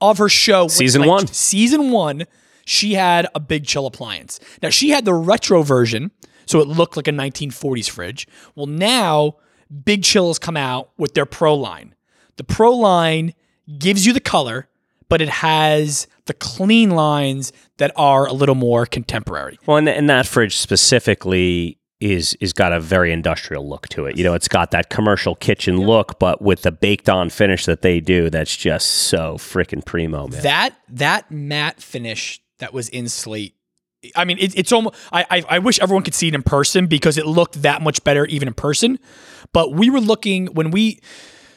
[0.00, 1.26] of her show Season like, one.
[1.28, 2.24] season one
[2.66, 4.40] she had a big chill appliance.
[4.62, 6.10] Now she had the retro version
[6.46, 8.26] so it looked like a 1940s fridge.
[8.54, 9.36] Well now
[9.84, 11.94] big chill has come out with their pro line.
[12.36, 13.34] The pro line
[13.78, 14.68] gives you the color
[15.08, 19.58] but it has the clean lines that are a little more contemporary.
[19.66, 24.16] Well, and, and that fridge specifically is is got a very industrial look to it.
[24.16, 27.82] You know, it's got that commercial kitchen look, but with the baked on finish that
[27.82, 30.42] they do, that's just so freaking primo, man.
[30.42, 33.54] that that matte finish that was in slate
[34.16, 36.86] i mean it, it's almost I, I i wish everyone could see it in person
[36.86, 38.98] because it looked that much better even in person
[39.52, 41.00] but we were looking when we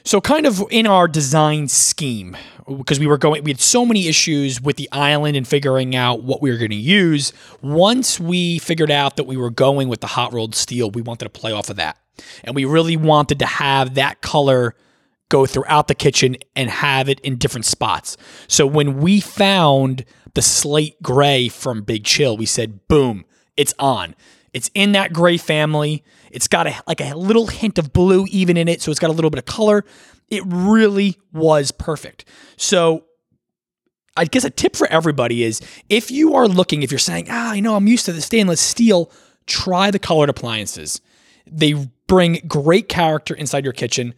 [0.08, 2.38] so kind of in our design scheme
[2.78, 6.24] because we were going we had so many issues with the island and figuring out
[6.24, 10.02] what we were going to use once we figured out that we were going with
[10.02, 11.98] the hot rolled steel we wanted to play off of that
[12.44, 14.76] and we really wanted to have that color
[15.30, 18.18] go throughout the kitchen and have it in different spots.
[18.48, 24.16] So when we found the slate gray from Big Chill, we said, boom, it's on.
[24.58, 26.04] It's in that gray family.
[26.32, 28.82] It's got a, like a little hint of blue even in it.
[28.82, 29.86] So it's got a little bit of color.
[30.30, 32.26] It really was perfect.
[32.58, 33.06] So
[34.18, 37.52] I guess a tip for everybody is if you are looking, if you're saying, ah,
[37.52, 39.12] I know I'm used to the stainless steel,
[39.46, 41.02] try the colored appliances.
[41.46, 41.76] They
[42.08, 44.16] bring great character inside your kitchen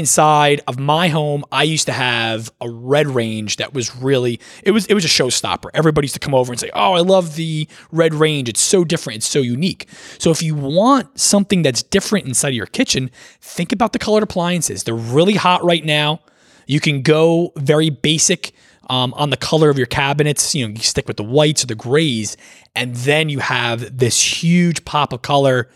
[0.00, 4.72] inside of my home i used to have a red range that was really it
[4.72, 5.70] was it was a showstopper.
[5.74, 8.48] Everybody used to come over and say oh i love the red range.
[8.48, 9.18] It's so different.
[9.18, 9.86] It's so unique.
[10.18, 14.22] So if you want something that's different inside of your kitchen think about the colored
[14.22, 14.84] appliances.
[14.84, 16.20] They're really hot right now.
[16.66, 18.52] You can go very basic
[18.88, 20.54] um, on the color of your cabinets.
[20.54, 22.36] You know you stick with the whites or the grays
[22.74, 25.68] and then you have this huge pop of color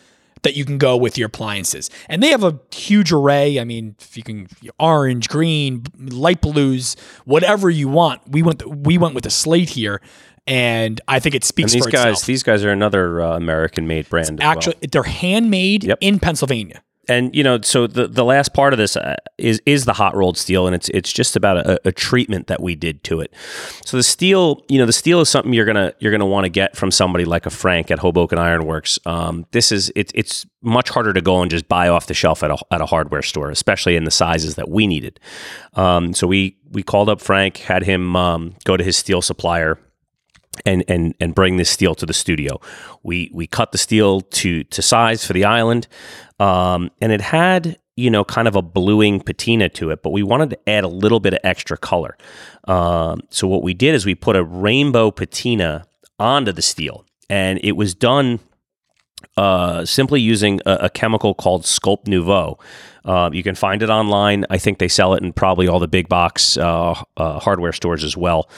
[0.45, 1.91] that you can go with your appliances.
[2.09, 3.59] And they have a huge array.
[3.59, 4.47] I mean, if you can
[4.79, 8.23] orange, green, light blues, whatever you want.
[8.29, 10.01] We went we went with a slate here,
[10.47, 12.27] and I think it and speaks these for guys, itself.
[12.27, 14.39] these guys are another uh, American-made brand.
[14.39, 14.49] well.
[14.49, 15.99] Actually, they're handmade Yep.
[16.01, 16.83] in Pennsylvania.
[17.09, 20.15] And you know, so the the last part of this uh, is is the hot
[20.15, 23.33] rolled steel, and it's it's just about a, a treatment that we did to it.
[23.85, 26.51] So the steel, you know, the steel is something you're gonna you're gonna want to
[26.51, 28.99] get from somebody like a Frank at Hoboken Ironworks.
[29.07, 32.43] Um, this is it, it's much harder to go and just buy off the shelf
[32.43, 35.21] at a at a hardware store, especially in the sizes that we needed.
[35.75, 39.79] Um, so we we called up Frank, had him um, go to his steel supplier
[40.65, 42.61] and and and bring this steel to the studio.
[43.03, 45.89] We we cut the steel to to size for the island,
[46.39, 50.23] um, and it had you know kind of a bluing patina to it, but we
[50.23, 52.17] wanted to add a little bit of extra color.
[52.65, 55.87] Um, so what we did is we put a rainbow patina
[56.19, 58.41] onto the steel, and it was done
[59.37, 62.59] uh, simply using a, a, chemical called Sculpt Nouveau.
[63.05, 64.45] Uh, you can find it online.
[64.49, 68.05] I think they sell it in probably all the big box uh, uh hardware stores
[68.05, 68.49] as well.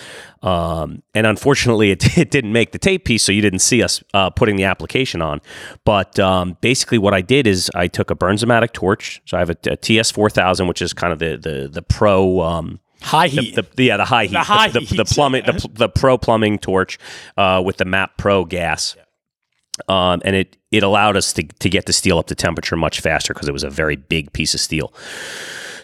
[0.42, 4.04] Um, and unfortunately, it, it, didn't make the tape piece, so you didn't see us
[4.12, 5.40] uh, putting the application on.
[5.84, 9.22] But um, basically, what I did is I took a Bernzomatic torch.
[9.24, 12.40] So I have a, a TS4000, which is kind of the the the pro.
[12.40, 13.54] Um, high heat.
[13.54, 14.32] The, the, yeah, the high heat.
[14.32, 14.96] The high the, heat.
[14.96, 16.98] The, plumbing, the, the pro plumbing torch
[17.38, 18.94] uh, with the MAP Pro gas.
[18.94, 19.04] Yeah
[19.88, 23.00] um, and it it allowed us to to get the steel up to temperature much
[23.00, 24.92] faster because it was a very big piece of steel.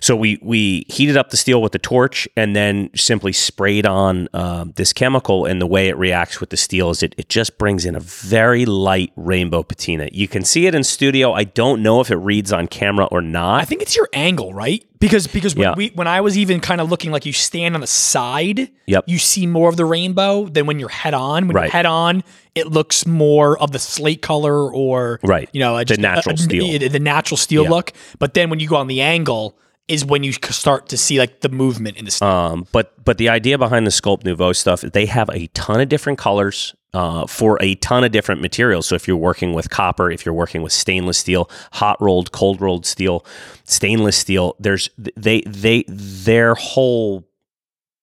[0.03, 4.29] So we we heated up the steel with the torch and then simply sprayed on
[4.35, 5.47] uh, this chemical.
[5.47, 8.01] And the way it reacts with the steel is it, it just brings in a
[8.01, 10.09] very light rainbow patina.
[10.11, 11.33] You can see it in studio.
[11.33, 13.61] I don't know if it reads on camera or not.
[13.61, 14.85] I think it's your angle, right?
[14.99, 15.75] Because because when, yeah.
[15.77, 19.05] we, when I was even kind of looking like you stand on the side, yep.
[19.07, 21.47] you see more of the rainbow than when you're head on.
[21.47, 21.65] When right.
[21.65, 22.25] you're head on,
[22.57, 25.49] it looks more of the slate color or right.
[25.53, 27.71] you know, the natural a, steel, the natural steel yeah.
[27.71, 27.93] look.
[28.19, 29.57] But then when you go on the angle,
[29.89, 32.29] is when you start to see like the movement in the steel.
[32.29, 35.89] Um, but but the idea behind the Sculpt Nouveau stuff, they have a ton of
[35.89, 38.87] different colors uh, for a ton of different materials.
[38.87, 42.61] So if you're working with copper, if you're working with stainless steel, hot rolled, cold
[42.61, 43.25] rolled steel,
[43.65, 47.27] stainless steel, there's they they their whole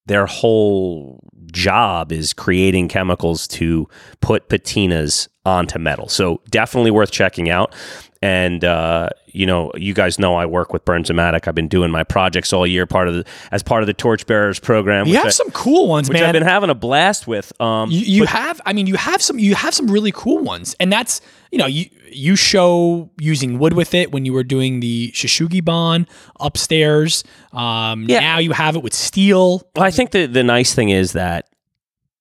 [0.06, 3.88] their whole job is creating chemicals to
[4.22, 6.08] put patinas onto metal.
[6.08, 7.74] So definitely worth checking out.
[8.22, 11.48] And uh, you know, you guys know I work with Bernzomatic.
[11.48, 14.60] I've been doing my projects all year, part of the as part of the Torchbearers
[14.60, 15.08] program.
[15.08, 16.26] You have I, some cool ones, which man.
[16.26, 17.54] I've been having a blast with.
[17.62, 20.44] Um, you, you but, have, I mean, you have some, you have some really cool
[20.44, 24.44] ones, and that's you know, you you show using wood with it when you were
[24.44, 26.08] doing the Shou Sugi Ban
[26.40, 27.24] upstairs.
[27.54, 28.20] Um, yeah.
[28.20, 29.64] Now you have it with steel.
[29.76, 31.50] Well, I think the the nice thing is that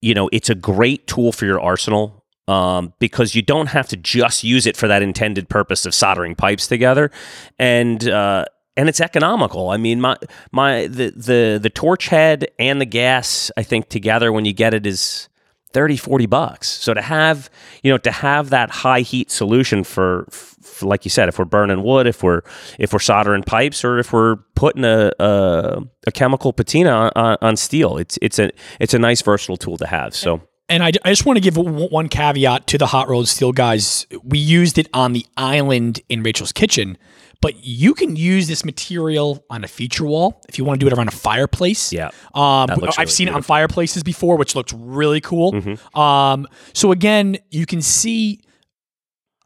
[0.00, 2.17] you know it's a great tool for your arsenal
[2.48, 6.34] um, because you don't have to just use it for that intended purpose of soldering
[6.34, 7.10] pipes together,
[7.58, 8.44] and uh,
[8.76, 9.70] and it's economical.
[9.70, 10.16] I mean, my
[10.50, 14.72] my the the the torch head and the gas, I think together when you get
[14.72, 15.28] it is
[15.72, 16.68] 30 40 bucks.
[16.68, 17.50] So to have
[17.82, 21.44] you know to have that high heat solution for, for, like you said if we're
[21.44, 22.42] burning wood if we're
[22.78, 27.56] if we're soldering pipes or if we're putting a a, a chemical patina on, on,
[27.56, 30.14] steel it's it's a it's a nice versatile tool to have.
[30.14, 33.52] So and I, I just want to give one caveat to the hot rolled steel
[33.52, 34.06] guys.
[34.22, 36.98] We used it on the island in Rachael's kitchen,
[37.40, 40.92] but you can use this material on a feature wall if you want to do
[40.92, 41.92] it around a fireplace.
[41.92, 43.28] Yeah, um, I've really seen beautiful.
[43.28, 45.52] it on fireplaces before, which looks really cool.
[45.52, 45.98] Mm-hmm.
[45.98, 48.40] Um, so again, you can see.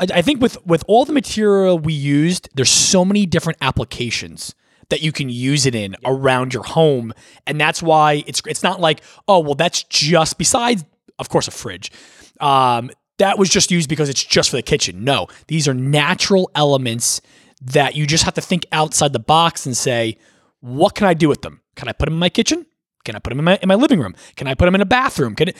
[0.00, 4.54] I, I think with with all the material we used, there's so many different applications
[4.88, 7.14] that you can use it in around your home
[7.46, 10.84] and that's why it's it's not like oh well that's just besides
[11.18, 11.90] of course, a fridge.
[12.40, 15.04] Um, that was just used because it's just for the kitchen.
[15.04, 17.20] No, these are natural elements
[17.60, 20.18] that you just have to think outside the box and say,
[20.60, 21.60] what can I do with them?
[21.76, 22.66] Can I put them in my kitchen?
[23.04, 24.14] Can I put them in my, in my living room?
[24.36, 25.34] Can I put them in a bathroom?
[25.34, 25.56] Can it,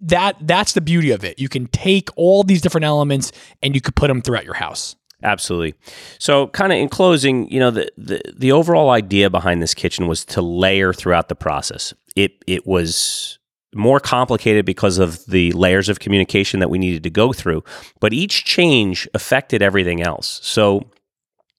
[0.00, 1.38] that that's the beauty of it.
[1.38, 3.32] You can take all these different elements
[3.62, 4.96] and you could put them throughout your house.
[5.22, 5.74] Absolutely.
[6.18, 10.06] So, kind of in closing, you know, the, the the overall idea behind this kitchen
[10.06, 11.94] was to layer throughout the process.
[12.14, 13.38] It it was
[13.76, 17.62] more complicated because of the layers of communication that we needed to go through.
[18.00, 20.40] But each change affected everything else.
[20.42, 20.90] So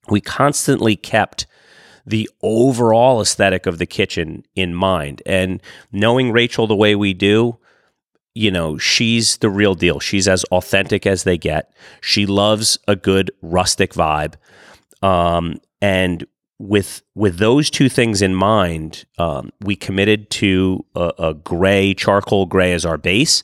[0.10, 1.46] we constantly kept
[2.06, 5.22] the overall aesthetic of the kitchen in mind.
[5.26, 5.62] And
[5.92, 7.58] knowing Rachael the way we do,
[8.34, 10.00] you know, she's the real deal.
[10.00, 11.74] She's as authentic as they get.
[12.02, 14.36] She loves a good rustic vibe.
[15.02, 16.26] Um, and
[16.60, 22.48] with with those two things in mind, um, we committed to a, a, gray charcoal
[22.48, 23.44] gray as our base,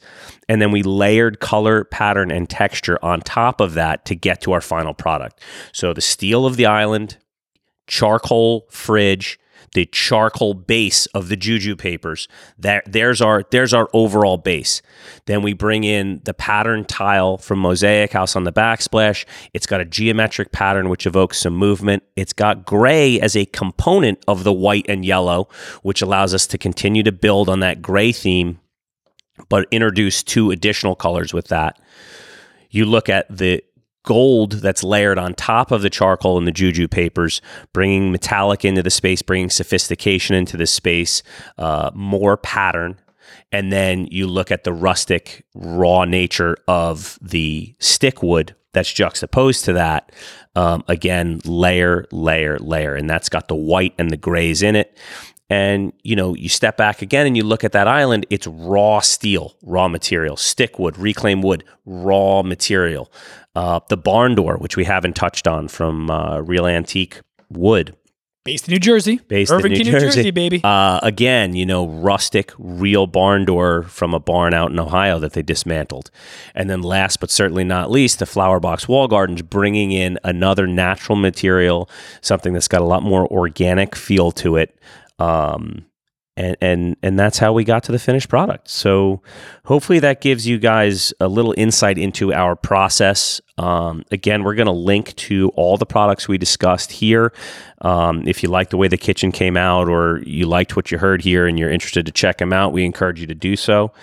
[0.50, 4.52] and then we layered color, pattern, and texture on top of that to get to
[4.52, 5.42] our final product.
[5.74, 7.18] So the steel of the island,
[7.86, 9.40] charcoal fridge,
[9.74, 12.28] the charcoal base of the juju papers.
[12.58, 14.82] That there's our there's our overall base.
[15.26, 19.26] Then we bring in the pattern tile from Mosaic House on the backsplash.
[19.54, 22.04] It's got a geometric pattern which evokes some movement.
[22.16, 25.48] It's got gray as a component of the white and yellow,
[25.82, 28.60] which allows us to continue to build on that gray theme,
[29.50, 31.80] but introduce two additional colors with that.
[32.70, 33.64] You look at the
[34.04, 37.42] gold that's layered on top of the charcoal and the juju papers,
[37.74, 41.24] bringing metallic into the space, bringing sophistication into the space,
[41.58, 43.00] uh, more pattern.
[43.52, 49.74] and then you look at the rustic, raw nature of the Stikwood that's juxtaposed to
[49.74, 50.12] that.
[50.56, 54.98] Um, again, layer, layer, layer, and that's got the white and the grays in it.
[55.54, 58.26] And you know, you step back again and you look at that island.
[58.32, 63.12] It's raw steel, raw material, Stikwood, reclaimed wood, raw material.
[63.56, 67.96] Uh, the barn door, which we haven't touched on, from uh, Real Antique Wood,
[68.46, 69.22] Based in New Jersey.
[69.30, 70.32] Based Irvington, in New, Jersey.
[70.32, 70.60] baby.
[70.66, 75.32] Uh, again, you know, rustic, real barn door from a barn out in Ohio that
[75.32, 76.12] they dismantled.
[76.54, 80.68] And then last but certainly not least, the flower box wall gardens bringing in another
[80.68, 81.90] natural material,
[82.20, 84.78] something that's got a lot more organic feel to it.
[85.20, 85.86] Um,
[86.36, 88.68] and and and that's how we got to the finished product.
[88.68, 89.22] So
[89.66, 93.40] hopefully that gives you guys a little insight into our process.
[93.60, 97.34] Um, again, we're going to link to all the products we discussed here.
[97.82, 100.98] Um, if you like the way the kitchen came out, or you liked what you
[100.98, 103.94] heard here, and you're interested to check them out, we encourage you to do so.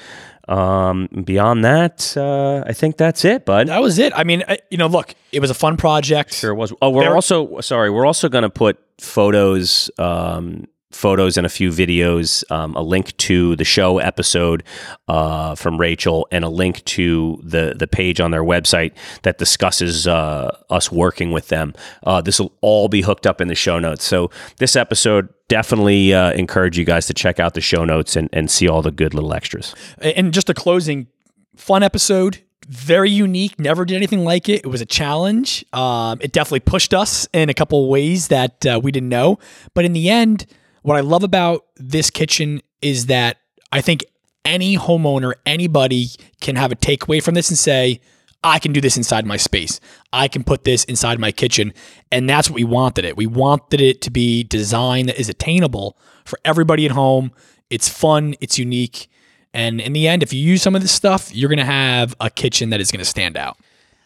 [0.48, 3.68] Um, beyond that, uh, I think that's it, bud.
[3.68, 4.12] That was it.
[4.16, 6.32] I mean, I, you know, look, it was a fun project.
[6.34, 6.72] Sure was.
[6.80, 7.90] Oh, we're Very- also sorry.
[7.90, 13.16] We're also going to put photos, um, photos and a few videos, um, a link
[13.16, 14.62] to the show episode
[15.08, 20.06] uh, from Rachael, and a link to the the page on their website that discusses
[20.06, 21.74] uh, us working with them.
[22.02, 24.04] Uh, this will all be hooked up in the show notes.
[24.04, 25.28] So this episode.
[25.48, 28.82] Definitely uh, encourage you guys to check out the show notes and, and see all
[28.82, 29.74] the good little extras.
[30.00, 31.08] And just a closing,
[31.56, 32.38] fun episode.
[32.68, 33.58] Very unique.
[33.58, 34.64] Never did anything like it.
[34.64, 35.64] It was a challenge.
[35.72, 39.40] Um, it definitely pushed us in a couple ways that uh, we didn't know.
[39.74, 40.46] But in the end,
[40.82, 43.38] what I love about this kitchen is that
[43.72, 44.04] I think
[44.44, 46.08] any homeowner, anybody
[46.40, 48.00] can have a takeaway from this and say,
[48.42, 49.80] I can do this inside my space.
[50.12, 51.74] I can put this inside my kitchen.
[52.10, 53.16] And that's what we wanted it.
[53.16, 57.32] We wanted it to be designed that is attainable for everybody at home.
[57.68, 59.08] It's fun, it's unique.
[59.52, 62.14] And in the end, if you use some of this stuff, you're going to have
[62.20, 63.58] a kitchen that is going to stand out.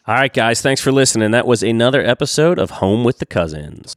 [0.07, 1.31] All right, guys, thanks for listening.
[1.31, 3.97] That was another episode of Home with the Cousins.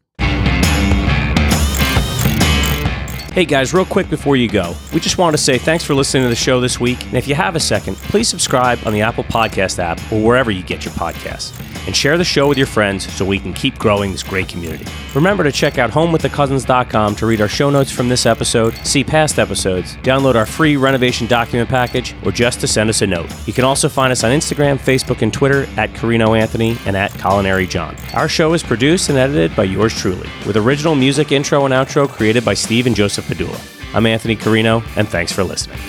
[3.37, 6.23] Hey guys, real quick before you go, we just want to say thanks for listening
[6.23, 7.05] to the show this week.
[7.05, 10.49] And if you have a second, please subscribe on the Apple Podcast app or wherever
[10.49, 11.53] you get your podcasts.
[11.87, 14.85] And share the show with your friends so we can keep growing this great community.
[15.15, 19.39] Remember to check out homewiththecousins.com to read our show notes from this episode, see past
[19.39, 23.31] episodes, download our free renovation document package, or just to send us a note.
[23.47, 27.13] You can also find us on Instagram, Facebook, and Twitter at Carino Anthony and at
[27.13, 27.95] Culinary John.
[28.13, 32.09] Our show is produced and edited by yours truly, with original music intro and outro
[32.09, 33.95] created by Steve and Joseph Padula.
[33.95, 35.79] I'm Anthony Carino, and thanks for listening.